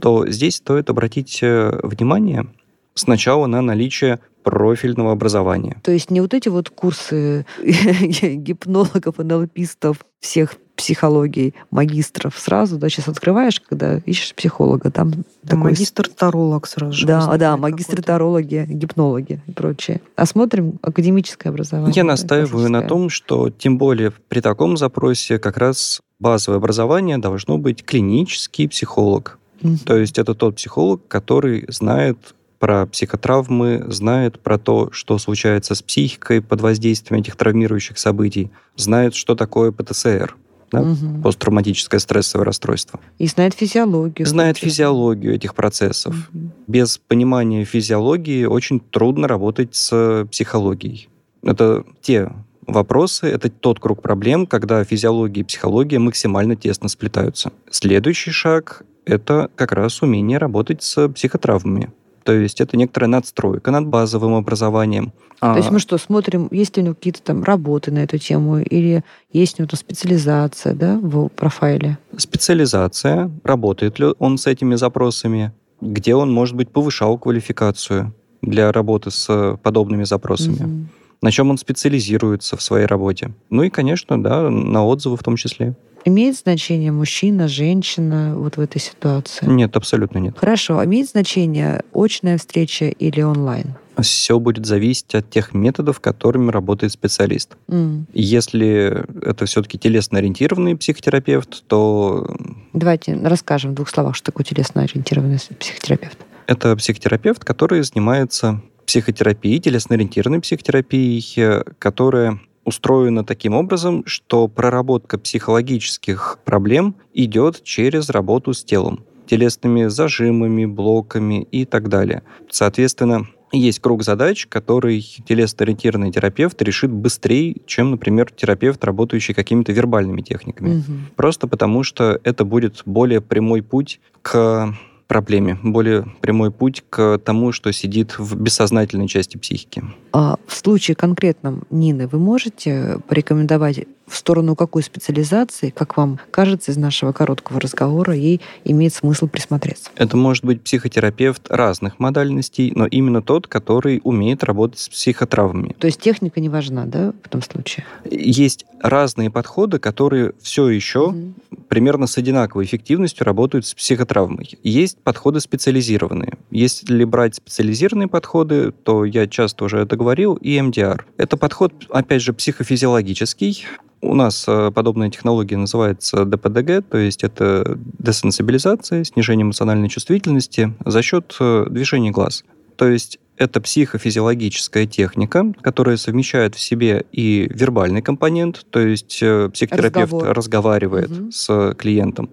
То 0.00 0.26
здесь 0.28 0.56
стоит 0.56 0.88
обратить 0.88 1.38
э, 1.42 1.78
внимание 1.82 2.46
сначала 2.94 3.46
на 3.46 3.60
наличие 3.60 4.18
профильного 4.42 5.12
образования. 5.12 5.76
То 5.82 5.92
есть 5.92 6.10
не 6.10 6.20
вот 6.22 6.32
эти 6.32 6.48
вот 6.48 6.70
курсы 6.70 7.44
гипнологов, 7.62 9.18
НЛПистов, 9.18 9.98
всех 10.20 10.56
психологий, 10.80 11.54
магистров 11.70 12.38
сразу, 12.38 12.78
да, 12.78 12.88
сейчас 12.88 13.08
открываешь, 13.08 13.60
когда 13.60 13.98
ищешь 13.98 14.34
психолога, 14.34 14.90
там 14.90 15.10
Да, 15.10 15.24
такой... 15.42 15.64
магистр-таролог 15.64 16.66
сразу 16.66 16.92
же. 16.92 17.06
Да, 17.06 17.20
да, 17.20 17.26
какой-то. 17.26 17.56
магистры-тарологи, 17.56 18.66
гипнологи 18.68 19.42
и 19.46 19.52
прочее. 19.52 20.00
А 20.16 20.24
смотрим 20.24 20.78
академическое 20.82 21.52
образование. 21.52 21.92
Я 21.94 22.04
настаиваю 22.04 22.70
на 22.70 22.82
том, 22.82 23.10
что 23.10 23.50
тем 23.50 23.76
более 23.76 24.10
при 24.10 24.40
таком 24.40 24.78
запросе 24.78 25.38
как 25.38 25.58
раз 25.58 26.00
базовое 26.18 26.56
образование 26.58 27.18
должно 27.18 27.58
быть 27.58 27.84
клинический 27.84 28.66
психолог. 28.68 29.38
Мгм. 29.60 29.78
То 29.78 29.96
есть 29.96 30.18
это 30.18 30.34
тот 30.34 30.56
психолог, 30.56 31.06
который 31.08 31.66
знает 31.68 32.34
про 32.58 32.86
психотравмы, 32.86 33.84
знает 33.88 34.38
про 34.38 34.58
то, 34.58 34.90
что 34.92 35.18
случается 35.18 35.74
с 35.74 35.82
психикой 35.82 36.42
под 36.42 36.60
воздействием 36.60 37.20
этих 37.20 37.36
травмирующих 37.36 37.98
событий, 37.98 38.50
знает, 38.76 39.14
что 39.14 39.34
такое 39.34 39.72
ПТСР, 39.72 40.36
да, 40.72 40.82
Мгм. 40.82 41.22
посттравматическое 41.22 42.00
стрессовое 42.00 42.44
расстройство, 42.44 43.00
И 43.18 43.26
знает 43.26 43.54
физиологию. 43.54 44.26
знает 44.26 44.56
соответственно. 44.56 44.70
физиологию 44.70 45.34
этих 45.34 45.54
процессов. 45.54 46.14
Мгм. 46.32 46.52
Без 46.66 46.98
понимания 46.98 47.64
физиологии 47.64 48.44
очень 48.44 48.80
трудно 48.80 49.28
работать 49.28 49.74
с 49.74 50.26
психологией. 50.30 51.08
Это 51.42 51.84
те 52.02 52.30
вопросы, 52.66 53.26
это 53.26 53.50
тот 53.50 53.80
круг 53.80 54.02
проблем, 54.02 54.46
когда 54.46 54.84
физиология 54.84 55.40
и 55.40 55.44
психология 55.44 55.98
максимально 55.98 56.54
тесно 56.56 56.88
сплетаются. 56.88 57.52
Следующий 57.70 58.30
шаг— 58.30 58.82
это 59.04 59.50
как 59.56 59.72
раз 59.72 60.02
умение 60.02 60.38
работать 60.38 60.82
с 60.82 61.08
психотравмами. 61.08 61.90
То 62.24 62.32
есть 62.32 62.60
это 62.60 62.76
некоторая 62.76 63.08
надстройка 63.08 63.70
над 63.70 63.86
базовым 63.86 64.34
образованием. 64.34 65.12
То 65.40 65.56
есть 65.56 65.68
А, 65.68 65.72
мы 65.72 65.78
что, 65.78 65.96
смотрим, 65.96 66.48
есть 66.50 66.76
ли 66.76 66.82
у 66.82 66.86
него 66.86 66.94
какие-то 66.94 67.22
там 67.22 67.42
работы 67.42 67.90
на 67.90 68.00
эту 68.00 68.18
тему, 68.18 68.58
или 68.58 69.02
есть 69.32 69.58
у 69.58 69.62
него 69.62 69.68
там 69.70 69.78
специализация, 69.78 70.74
да, 70.74 70.98
в 71.00 71.28
профайле? 71.28 71.98
специализация, 72.16 73.30
работает 73.44 73.98
ли 73.98 74.06
он 74.18 74.36
с 74.36 74.46
этими 74.46 74.74
запросами, 74.74 75.52
где 75.80 76.14
он, 76.14 76.30
может 76.32 76.56
быть, 76.56 76.70
повышал 76.70 77.16
квалификацию 77.18 78.12
для 78.42 78.70
работы 78.72 79.10
с 79.10 79.58
подобными 79.62 80.04
запросами. 80.04 80.56
Мгм. 80.62 80.88
на 81.22 81.30
чем 81.30 81.50
он 81.50 81.58
специализируется 81.58 82.56
в 82.56 82.62
своей 82.62 82.86
работе. 82.86 83.34
Ну 83.50 83.62
и, 83.62 83.68
конечно, 83.68 84.22
да, 84.22 84.48
на 84.48 84.86
отзывы 84.86 85.18
в 85.18 85.22
том 85.22 85.36
числе. 85.36 85.74
Имеет 86.04 86.36
значение 86.36 86.92
мужчина, 86.92 87.46
женщина 87.48 88.32
вот 88.36 88.56
в 88.56 88.60
этой 88.60 88.80
ситуации? 88.80 89.46
Нет, 89.46 89.76
абсолютно 89.76 90.18
нет. 90.18 90.36
Хорошо. 90.38 90.78
А 90.78 90.84
имеет 90.84 91.08
значение 91.10 91.82
очная 91.92 92.38
встреча 92.38 92.86
или 92.86 93.20
онлайн? 93.20 93.74
Все 94.00 94.38
будет 94.38 94.64
зависеть 94.64 95.14
от 95.14 95.28
тех 95.28 95.52
методов, 95.52 96.00
которыми 96.00 96.50
работает 96.50 96.92
специалист. 96.92 97.56
М. 97.68 98.06
Если 98.14 99.04
это 99.22 99.44
все-таки 99.44 99.78
телесно-ориентированный 99.78 100.74
психотерапевт, 100.76 101.64
то 101.66 102.34
Давайте 102.72 103.14
расскажем 103.22 103.72
в 103.72 103.74
двух 103.74 103.90
словах, 103.90 104.16
что 104.16 104.32
такое 104.32 104.44
телесно-ориентированный 104.46 105.38
психотерапевт. 105.58 106.16
это 106.46 106.76
психотерапевт, 106.76 107.44
который 107.44 107.82
занимается 107.82 108.62
психотерапией, 108.86 109.60
телесно-ориентированной 109.60 110.40
психотерапией, 110.40 111.22
э, 111.36 111.62
которая 111.78 112.40
устроена 112.64 113.24
таким 113.24 113.54
образом, 113.54 114.04
что 114.06 114.48
проработка 114.48 115.18
психологических 115.18 116.38
проблем 116.44 116.94
идет 117.14 117.62
через 117.62 118.10
работу 118.10 118.52
с 118.52 118.64
телом, 118.64 119.04
телесными 119.26 119.86
зажимами, 119.86 120.66
блоками 120.66 121.42
и 121.50 121.64
так 121.64 121.88
далее. 121.88 122.22
Соответственно, 122.50 123.26
есть 123.52 123.80
круг 123.80 124.04
задач, 124.04 124.46
который 124.46 125.00
телесно-ориентированный 125.00 126.12
терапевт 126.12 126.60
решит 126.62 126.92
быстрее, 126.92 127.56
чем, 127.66 127.90
например, 127.90 128.30
терапевт, 128.30 128.84
работающий 128.84 129.34
какими-то 129.34 129.72
вербальными 129.72 130.20
техниками. 130.20 130.76
Мгм. 130.76 131.06
Просто 131.16 131.48
потому, 131.48 131.82
что 131.82 132.20
это 132.22 132.44
будет 132.44 132.82
более 132.86 133.20
прямой 133.20 133.62
путь 133.62 134.00
к 134.22 134.72
проблеме, 135.10 135.58
более 135.64 136.06
прямой 136.20 136.52
путь 136.52 136.84
к 136.88 137.18
тому, 137.18 137.50
что 137.50 137.72
сидит 137.72 138.16
в 138.16 138.36
бессознательной 138.36 139.08
части 139.08 139.36
психики. 139.36 139.82
А 140.12 140.36
в 140.46 140.54
случае 140.54 140.94
конкретном 140.94 141.64
Нины 141.68 142.06
вы 142.06 142.20
можете 142.20 143.00
порекомендовать 143.08 143.86
в 144.06 144.16
сторону 144.16 144.56
какой 144.56 144.82
специализации, 144.82 145.70
как 145.70 145.96
вам 145.96 146.18
кажется 146.30 146.72
из 146.72 146.76
нашего 146.76 147.12
короткого 147.12 147.60
разговора, 147.60 148.14
ей 148.14 148.40
имеет 148.64 148.92
смысл 148.92 149.28
присмотреться? 149.28 149.90
Это 149.94 150.16
может 150.16 150.44
быть 150.44 150.62
психотерапевт 150.62 151.46
разных 151.48 152.00
модальностей, 152.00 152.72
но 152.74 152.86
именно 152.86 153.22
тот, 153.22 153.46
который 153.46 154.00
умеет 154.02 154.42
работать 154.42 154.80
с 154.80 154.88
психотравмами. 154.88 155.76
То 155.78 155.86
есть 155.86 156.00
техника 156.00 156.40
не 156.40 156.48
важна, 156.48 156.86
да, 156.86 157.12
в 157.22 157.26
этом 157.26 157.40
случае? 157.42 157.86
Есть 158.10 158.66
разные 158.80 159.30
подходы, 159.30 159.78
которые 159.78 160.32
все 160.42 160.68
еще 160.68 161.10
Мгм. 161.10 161.34
примерно 161.68 162.08
с 162.08 162.18
одинаковой 162.18 162.64
эффективностью 162.64 163.24
работают 163.24 163.64
с 163.66 163.74
психотравмой. 163.74 164.58
Есть 164.64 164.98
подходы 165.02 165.40
специализированные. 165.40 166.38
Если 166.50 167.04
брать 167.04 167.36
специализированные 167.36 168.08
подходы, 168.08 168.72
то 168.72 169.04
я 169.04 169.26
часто 169.26 169.64
уже 169.64 169.78
это 169.78 169.96
говорил, 169.96 170.34
и 170.34 170.60
МДР. 170.60 171.06
Это 171.16 171.36
подход, 171.36 171.72
опять 171.90 172.22
же, 172.22 172.32
психофизиологический. 172.32 173.66
У 174.02 174.14
нас 174.14 174.44
э, 174.48 174.70
подобная 174.74 175.10
технология 175.10 175.56
называется 175.58 176.24
ДПДГ, 176.24 176.82
то 176.88 176.96
есть 176.98 177.22
это 177.22 177.78
десенсибилизация, 177.98 179.04
снижение 179.04 179.44
эмоциональной 179.44 179.88
чувствительности 179.88 180.74
за 180.84 181.02
счет 181.02 181.36
э, 181.38 181.66
движения 181.68 182.10
глаз. 182.10 182.44
То 182.76 182.88
есть 182.88 183.18
это 183.36 183.60
психофизиологическая 183.60 184.86
техника, 184.86 185.52
которая 185.62 185.96
совмещает 185.96 186.54
в 186.54 186.60
себе 186.60 187.04
и 187.12 187.46
вербальный 187.50 188.02
компонент, 188.02 188.66
то 188.70 188.80
есть 188.80 189.18
э, 189.22 189.50
психотерапевт 189.52 190.12
Разговор. 190.12 190.36
разговаривает 190.36 191.10
Мгм. 191.10 191.32
с 191.32 191.74
клиентом. 191.78 192.30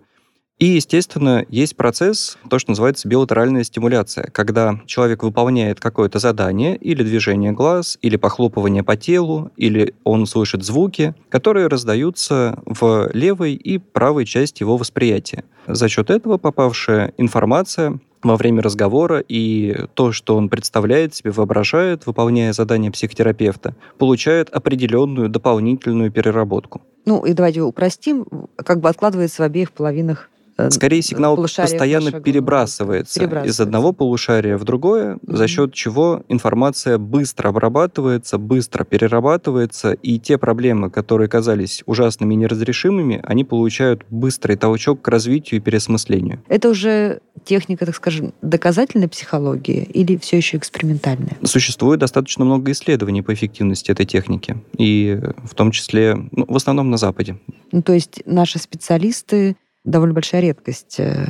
И, 0.60 0.66
естественно, 0.66 1.46
есть 1.50 1.76
процесс, 1.76 2.36
то, 2.50 2.58
что 2.58 2.72
называется 2.72 3.08
билатеральная 3.08 3.64
стимуляция, 3.64 4.32
когда 4.32 4.80
человек 4.88 5.22
выполняет 5.22 5.80
какое-то 5.80 6.18
задание, 6.18 6.76
или 6.78 7.04
движение 7.04 7.52
глаз, 7.52 8.00
или 8.02 8.16
похлопывание 8.16 8.82
по 8.82 8.98
телу, 8.98 9.52
или 9.56 9.94
он 10.04 10.26
слышит 10.26 10.64
звуки, 10.64 11.14
которые 11.30 11.68
раздаются 11.68 12.58
в 12.66 13.12
левой 13.14 13.54
и 13.54 13.78
правой 13.78 14.26
части 14.26 14.64
его 14.64 14.78
восприятия. 14.78 15.44
За 15.68 15.88
счет 15.88 16.10
этого 16.10 16.40
попавшая 16.40 17.14
информация 17.18 18.00
во 18.24 18.36
время 18.36 18.64
разговора 18.64 19.24
и 19.28 19.78
то, 19.94 20.12
что 20.12 20.36
он 20.36 20.50
представляет 20.50 21.14
себе, 21.14 21.30
воображает, 21.30 22.08
выполняя 22.08 22.52
задание 22.52 22.92
психотерапевта, 22.92 23.76
получает 24.00 24.50
определенную 24.50 25.30
дополнительную 25.30 26.12
переработку. 26.12 26.82
Ну, 27.06 27.24
и 27.26 27.34
давайте 27.34 27.62
упростим, 27.62 28.26
как 28.56 28.80
бы 28.80 28.90
откладывается 28.90 29.44
в 29.44 29.46
обеих 29.46 29.72
половинах 29.72 30.32
Скорее, 30.70 31.02
сигнал 31.02 31.36
постоянно 31.36 32.12
головного 32.12 32.24
перебрасывается, 32.24 33.14
из 33.14 33.18
Перебрасывается. 33.20 33.64
одного 33.64 33.94
полушария 33.94 34.58
в 34.58 34.64
другое, 34.64 35.20
за 35.26 35.44
Мгм. 35.44 35.48
счет 35.48 35.74
чего 35.74 36.24
информация 36.28 36.98
быстро 36.98 37.50
обрабатывается, 37.50 38.38
быстро 38.38 38.84
перерабатывается, 38.84 39.92
и 39.94 40.20
те 40.20 40.38
проблемы, 40.38 40.90
которые 40.90 41.28
казались 41.30 41.84
ужасными 41.86 42.34
и 42.34 42.38
неразрешимыми, 42.38 43.22
они 43.24 43.44
получают 43.44 44.04
быстрый 44.10 44.56
толчок 44.56 45.02
к 45.02 45.08
развитию 45.08 45.60
и 45.60 45.64
переосмыслению. 45.64 46.42
Это 46.48 46.70
уже 46.70 47.22
техника, 47.44 47.86
так 47.86 47.96
скажем, 47.96 48.34
доказательной 48.42 49.08
психологии 49.08 49.84
или 49.94 50.18
все 50.18 50.38
еще 50.38 50.58
экспериментальная? 50.58 51.38
Существует 51.44 52.00
достаточно 52.00 52.46
много 52.46 52.72
исследований 52.72 53.22
по 53.22 53.34
эффективности 53.34 53.92
этой 53.92 54.06
техники, 54.06 54.58
и 54.78 55.20
в 55.44 55.54
том 55.56 55.72
числе, 55.72 56.16
ну, 56.32 56.46
в 56.48 56.56
основном 56.56 56.90
на 56.90 56.98
Западе. 56.98 57.38
Ну, 57.72 57.82
то 57.82 57.94
есть 57.94 58.22
наши 58.26 58.60
специалисты 58.60 59.56
довольно 59.88 60.14
большая 60.14 60.42
редкость 60.42 60.96
э, 61.00 61.26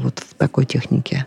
вот 0.00 0.18
в 0.20 0.34
такой 0.34 0.64
технике. 0.66 1.26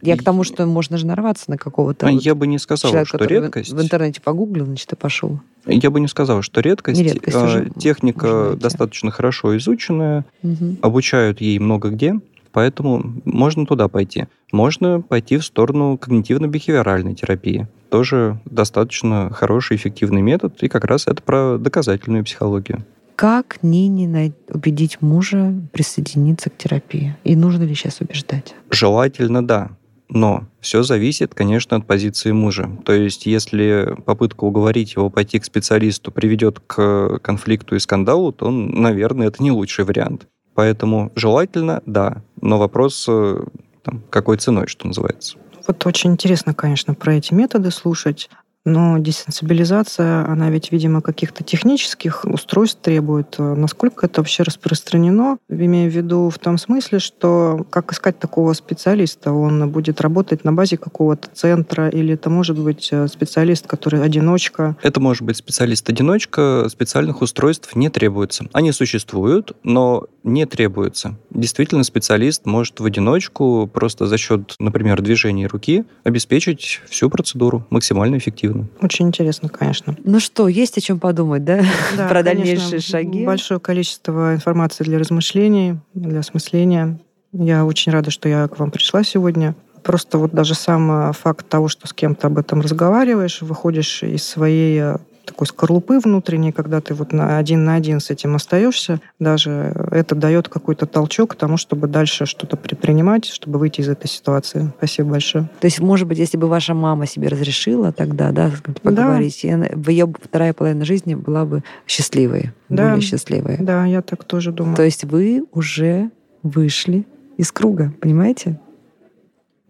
Я 0.00 0.16
к 0.16 0.22
тому, 0.22 0.44
что 0.44 0.64
можно 0.66 0.96
же 0.96 1.06
нарваться 1.06 1.50
на 1.50 1.56
какого-то 1.58 2.06
А 2.06 2.10
вот 2.12 2.22
Я 2.22 2.34
бы 2.34 2.46
не 2.46 2.58
сказал, 2.58 2.90
человека, 2.92 3.16
что 3.18 3.24
редкость. 3.24 3.72
в 3.72 3.80
интернете 3.82 4.20
погуглил, 4.20 4.64
значит, 4.64 4.92
и 4.92 4.96
пошел. 4.96 5.40
Я 5.66 5.90
бы 5.90 5.98
не 6.00 6.06
сказал, 6.08 6.42
что 6.42 6.60
редкость. 6.60 7.00
Не 7.00 7.08
редкость, 7.08 7.36
А, 7.36 7.44
уже 7.44 7.70
Техника 7.78 8.56
достаточно 8.56 9.10
хорошо 9.10 9.56
изученная, 9.56 10.24
Мгм. 10.42 10.78
обучают 10.82 11.40
ей 11.40 11.58
много 11.58 11.90
где, 11.90 12.14
поэтому 12.52 13.12
можно 13.24 13.66
туда 13.66 13.88
пойти. 13.88 14.26
Можно 14.52 15.00
пойти 15.00 15.36
в 15.36 15.44
сторону 15.44 15.98
когнитивно-бихевиоральной 16.00 17.14
терапии. 17.14 17.66
Тоже 17.90 18.40
достаточно 18.44 19.30
хороший, 19.32 19.76
эффективный 19.76 20.22
метод, 20.22 20.62
и 20.62 20.68
как 20.68 20.84
раз 20.84 21.06
это 21.06 21.22
про 21.22 21.58
доказательную 21.58 22.24
психологию. 22.24 22.84
Как 23.18 23.64
Нине 23.64 24.32
убедить 24.48 25.02
мужа 25.02 25.52
присоединиться 25.72 26.50
к 26.50 26.56
терапии? 26.56 27.16
И 27.24 27.34
нужно 27.34 27.64
ли 27.64 27.74
сейчас 27.74 28.00
убеждать? 28.00 28.54
Желательно, 28.70 29.44
да. 29.44 29.70
Но 30.08 30.46
все 30.60 30.84
зависит, 30.84 31.34
конечно, 31.34 31.76
от 31.76 31.84
позиции 31.84 32.30
мужа. 32.30 32.70
То 32.84 32.92
есть, 32.92 33.26
если 33.26 33.96
попытка 34.06 34.44
уговорить 34.44 34.94
его 34.94 35.10
пойти 35.10 35.40
к 35.40 35.44
специалисту 35.44 36.12
приведет 36.12 36.60
к 36.60 37.18
конфликту 37.18 37.74
и 37.74 37.80
скандалу, 37.80 38.30
то, 38.30 38.52
наверное, 38.52 39.26
это 39.26 39.42
не 39.42 39.50
лучший 39.50 39.84
вариант. 39.84 40.28
Поэтому 40.54 41.10
желательно, 41.16 41.82
да. 41.86 42.22
Но 42.40 42.56
вопрос, 42.56 43.04
э, 43.08 43.42
там, 43.82 44.04
какой 44.10 44.36
ценой, 44.36 44.68
что 44.68 44.86
называется. 44.86 45.38
Вот 45.66 45.84
очень 45.86 46.12
интересно, 46.12 46.54
конечно, 46.54 46.94
про 46.94 47.14
эти 47.14 47.34
методы 47.34 47.72
слушать. 47.72 48.30
Но 48.68 48.98
десенсибилизация, 48.98 50.26
она 50.26 50.50
ведь, 50.50 50.72
видимо, 50.72 51.00
каких-то 51.00 51.42
технических 51.42 52.24
устройств 52.24 52.80
требует. 52.82 53.36
Насколько 53.38 54.06
это 54.06 54.20
вообще 54.20 54.42
распространено? 54.42 55.38
Имея 55.48 55.88
в 55.88 55.94
виду 55.94 56.28
в 56.28 56.38
том 56.38 56.58
смысле, 56.58 56.98
что 56.98 57.66
как 57.70 57.92
искать 57.92 58.18
такого 58.18 58.52
специалиста? 58.52 59.32
Он 59.32 59.70
будет 59.70 60.00
работать 60.00 60.44
на 60.44 60.52
базе 60.52 60.76
какого-то 60.76 61.28
центра 61.32 61.88
или 61.88 62.14
это 62.14 62.30
может 62.30 62.58
быть 62.58 62.88
э, 62.92 63.08
специалист, 63.08 63.66
который 63.66 64.02
одиночка? 64.02 64.76
Это 64.82 65.00
может 65.00 65.22
быть 65.22 65.36
специалист-одиночка, 65.36 66.68
специальных 66.68 67.22
устройств 67.22 67.74
не 67.74 67.88
требуется. 67.88 68.46
Они 68.52 68.72
существуют, 68.72 69.56
но 69.62 70.06
не 70.24 70.46
требуется. 70.46 71.16
Действительно, 71.38 71.84
специалист 71.84 72.46
может 72.46 72.80
в 72.80 72.84
одиночку 72.84 73.70
просто 73.72 74.06
за 74.06 74.18
счет, 74.18 74.56
например, 74.58 75.00
движения 75.00 75.46
руки 75.46 75.84
обеспечить 76.02 76.80
всю 76.88 77.08
процедуру 77.08 77.64
максимально 77.70 78.18
эффективно. 78.18 78.66
Очень 78.82 79.06
интересно, 79.06 79.48
конечно. 79.48 79.96
Ну 80.02 80.18
что, 80.18 80.48
есть 80.48 80.76
о 80.78 80.80
чем 80.80 80.98
подумать, 80.98 81.44
да? 81.44 81.60
Да, 81.96 82.08
Про 82.08 82.24
конечно, 82.24 82.44
дальнейшие 82.44 82.80
шаги. 82.80 83.24
Большое 83.24 83.60
количество 83.60 84.34
информации 84.34 84.82
для 84.82 84.98
размышлений, 84.98 85.76
для 85.94 86.20
осмысления. 86.20 86.98
Я 87.32 87.64
очень 87.64 87.92
рада, 87.92 88.10
что 88.10 88.28
я 88.28 88.48
к 88.48 88.58
вам 88.58 88.72
пришла 88.72 89.04
сегодня. 89.04 89.54
Просто 89.84 90.18
вот 90.18 90.32
даже 90.32 90.54
сам 90.54 90.90
э, 90.90 91.12
факт 91.12 91.48
того, 91.48 91.68
что 91.68 91.86
с 91.86 91.92
кем-то 91.92 92.26
об 92.26 92.38
этом 92.38 92.60
разговариваешь, 92.60 93.42
выходишь 93.42 94.02
из 94.02 94.24
своей 94.24 94.80
э, 94.80 94.96
такой 95.28 95.46
скорлупы 95.46 95.98
внутренней, 96.00 96.52
когда 96.52 96.80
ты 96.80 96.94
вот 96.94 97.12
на 97.12 97.38
один 97.38 97.64
на 97.64 97.74
один 97.74 98.00
с 98.00 98.10
этим 98.10 98.34
остаешься, 98.34 99.00
даже 99.18 99.50
это 99.90 100.14
дает 100.14 100.48
какой-то 100.48 100.86
толчок 100.86 101.32
к 101.32 101.34
тому, 101.36 101.56
чтобы 101.56 101.86
дальше 101.86 102.26
что-то 102.26 102.56
предпринимать, 102.56 103.26
чтобы 103.26 103.58
выйти 103.58 103.80
из 103.80 103.88
этой 103.88 104.08
ситуации. 104.08 104.72
Спасибо 104.78 105.10
большое. 105.10 105.44
То 105.60 105.66
есть, 105.66 105.80
может 105.80 106.08
быть, 106.08 106.18
если 106.18 106.36
бы 106.36 106.48
ваша 106.48 106.74
мама 106.74 107.06
себе 107.06 107.28
разрешила 107.28 107.92
тогда, 107.92 108.30
да, 108.32 108.50
поговорить, 108.82 109.44
и 109.44 109.50
она- 109.50 109.68
в 109.72 109.88
ее 109.90 110.12
вторая 110.22 110.52
половина 110.52 110.84
жизни 110.84 111.14
была 111.14 111.44
бы 111.44 111.62
счастливой, 111.86 112.52
Да. 112.68 112.90
более 112.90 113.00
счастливой. 113.02 113.56
Да, 113.60 113.84
я 113.86 114.02
так 114.02 114.24
тоже 114.24 114.52
думаю. 114.52 114.76
То 114.76 114.82
есть 114.82 115.04
вы 115.04 115.44
уже 115.52 116.10
вышли 116.42 117.06
из 117.36 117.52
круга, 117.52 117.92
понимаете? 118.00 118.58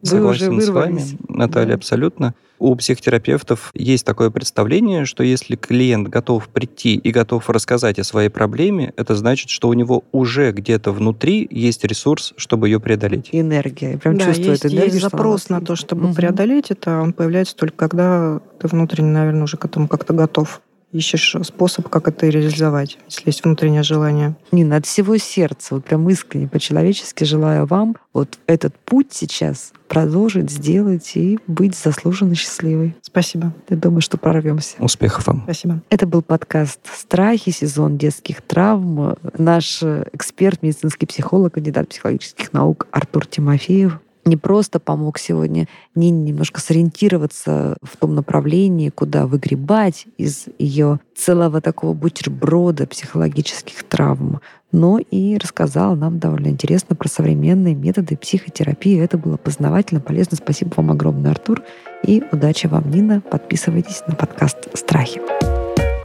Вы 0.02 0.06
Согласен 0.08 0.52
уже 0.56 0.66
с 0.66 0.68
вами. 0.68 1.02
Наталья, 1.28 1.68
Да. 1.70 1.74
абсолютно. 1.74 2.34
У 2.60 2.74
психотерапевтов 2.74 3.70
есть 3.74 4.04
такое 4.04 4.30
представление, 4.30 5.04
что 5.04 5.22
если 5.22 5.54
клиент 5.56 6.08
готов 6.08 6.48
прийти 6.48 6.94
и 6.96 7.10
готов 7.12 7.48
рассказать 7.50 7.98
о 7.98 8.04
своей 8.04 8.28
проблеме, 8.30 8.92
это 8.96 9.14
значит, 9.14 9.48
что 9.50 9.68
у 9.68 9.72
него 9.74 10.04
уже 10.12 10.50
где-то 10.52 10.90
внутри 10.92 11.46
есть 11.50 11.84
ресурс, 11.84 12.32
чтобы 12.36 12.68
ее 12.68 12.80
преодолеть. 12.80 13.28
Энергия. 13.32 13.92
Я 13.92 13.98
прям 13.98 14.18
да, 14.18 14.26
чувствую 14.26 14.50
есть, 14.50 14.64
эту 14.64 14.74
энергию. 14.74 14.94
есть 14.94 15.02
запрос 15.02 15.48
на 15.48 15.60
то, 15.60 15.76
чтобы 15.76 16.06
Мгм. 16.08 16.14
преодолеть 16.14 16.70
это, 16.70 17.00
он 17.00 17.12
появляется 17.12 17.56
только 17.56 17.76
когда 17.76 18.40
ты 18.60 18.66
внутренне, 18.68 19.10
наверное, 19.10 19.44
уже 19.44 19.56
к 19.56 19.64
этому 19.64 19.86
как-то 19.88 20.12
готов. 20.12 20.60
Ищешь 20.92 21.36
способ, 21.42 21.88
как 21.88 22.08
это 22.08 22.28
реализовать, 22.28 22.98
если 23.08 23.24
есть 23.26 23.44
внутреннее 23.44 23.82
желание. 23.82 24.36
Нина, 24.52 24.76
от 24.76 24.86
всего 24.86 25.16
сердца, 25.18 25.74
вот 25.74 25.84
прям 25.84 26.08
искренне, 26.08 26.48
по-человечески 26.48 27.24
желаю 27.24 27.66
вам 27.66 27.96
вот 28.14 28.38
этот 28.46 28.74
путь 28.78 29.08
сейчас 29.10 29.72
продолжить, 29.86 30.50
сделать 30.50 31.12
и 31.14 31.38
быть 31.46 31.76
заслуженно 31.76 32.34
счастливой. 32.34 32.96
Спасибо. 33.02 33.52
Я 33.68 33.76
думаю, 33.76 34.00
что 34.00 34.16
прорвемся. 34.18 34.76
Успехов 34.78 35.26
вам. 35.26 35.42
Спасибо. 35.44 35.82
Это 35.90 36.06
был 36.06 36.22
подкаст 36.22 36.80
«Страхи. 36.94 37.50
Сезон 37.50 37.98
детских 37.98 38.42
травм». 38.42 39.16
Наш 39.36 39.82
эксперт, 39.82 40.62
медицинский 40.62 41.06
психолог, 41.06 41.54
кандидат 41.54 41.88
психологических 41.88 42.52
наук 42.52 42.86
Артур 42.90 43.26
Тимофеев 43.26 44.00
не 44.28 44.36
просто 44.36 44.78
помог 44.78 45.18
сегодня 45.18 45.66
Нине 45.94 46.30
немножко 46.30 46.60
сориентироваться 46.60 47.76
в 47.82 47.96
том 47.96 48.14
направлении, 48.14 48.90
куда 48.90 49.26
выгребать 49.26 50.06
из 50.16 50.46
ее 50.58 51.00
целого 51.16 51.60
такого 51.60 51.94
бутерброда 51.94 52.86
психологических 52.86 53.82
травм, 53.84 54.40
но 54.70 54.98
и 54.98 55.38
рассказал 55.38 55.96
нам 55.96 56.18
довольно 56.18 56.48
интересно 56.48 56.94
про 56.94 57.08
современные 57.08 57.74
методы 57.74 58.16
психотерапии. 58.16 59.00
Это 59.00 59.18
было 59.18 59.36
познавательно, 59.36 60.00
полезно. 60.00 60.36
Спасибо 60.36 60.74
вам 60.76 60.90
огромное, 60.90 61.32
Артур. 61.32 61.62
И 62.04 62.22
удачи 62.30 62.66
вам, 62.66 62.90
Нина. 62.90 63.20
Подписывайтесь 63.20 64.02
на 64.06 64.14
подкаст 64.14 64.68
«Страхи». 64.74 65.20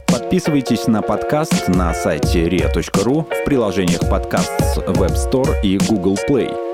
Подписывайтесь 0.08 0.86
на 0.86 1.02
подкаст 1.02 1.68
на 1.68 1.92
сайте 1.92 2.48
ria.ru 2.48 3.24
в 3.24 3.44
приложениях 3.44 4.00
подкаст 4.08 4.52
с 4.60 4.78
Web 4.78 5.14
Store 5.14 5.54
и 5.62 5.78
Google 5.78 6.16
Play. 6.28 6.73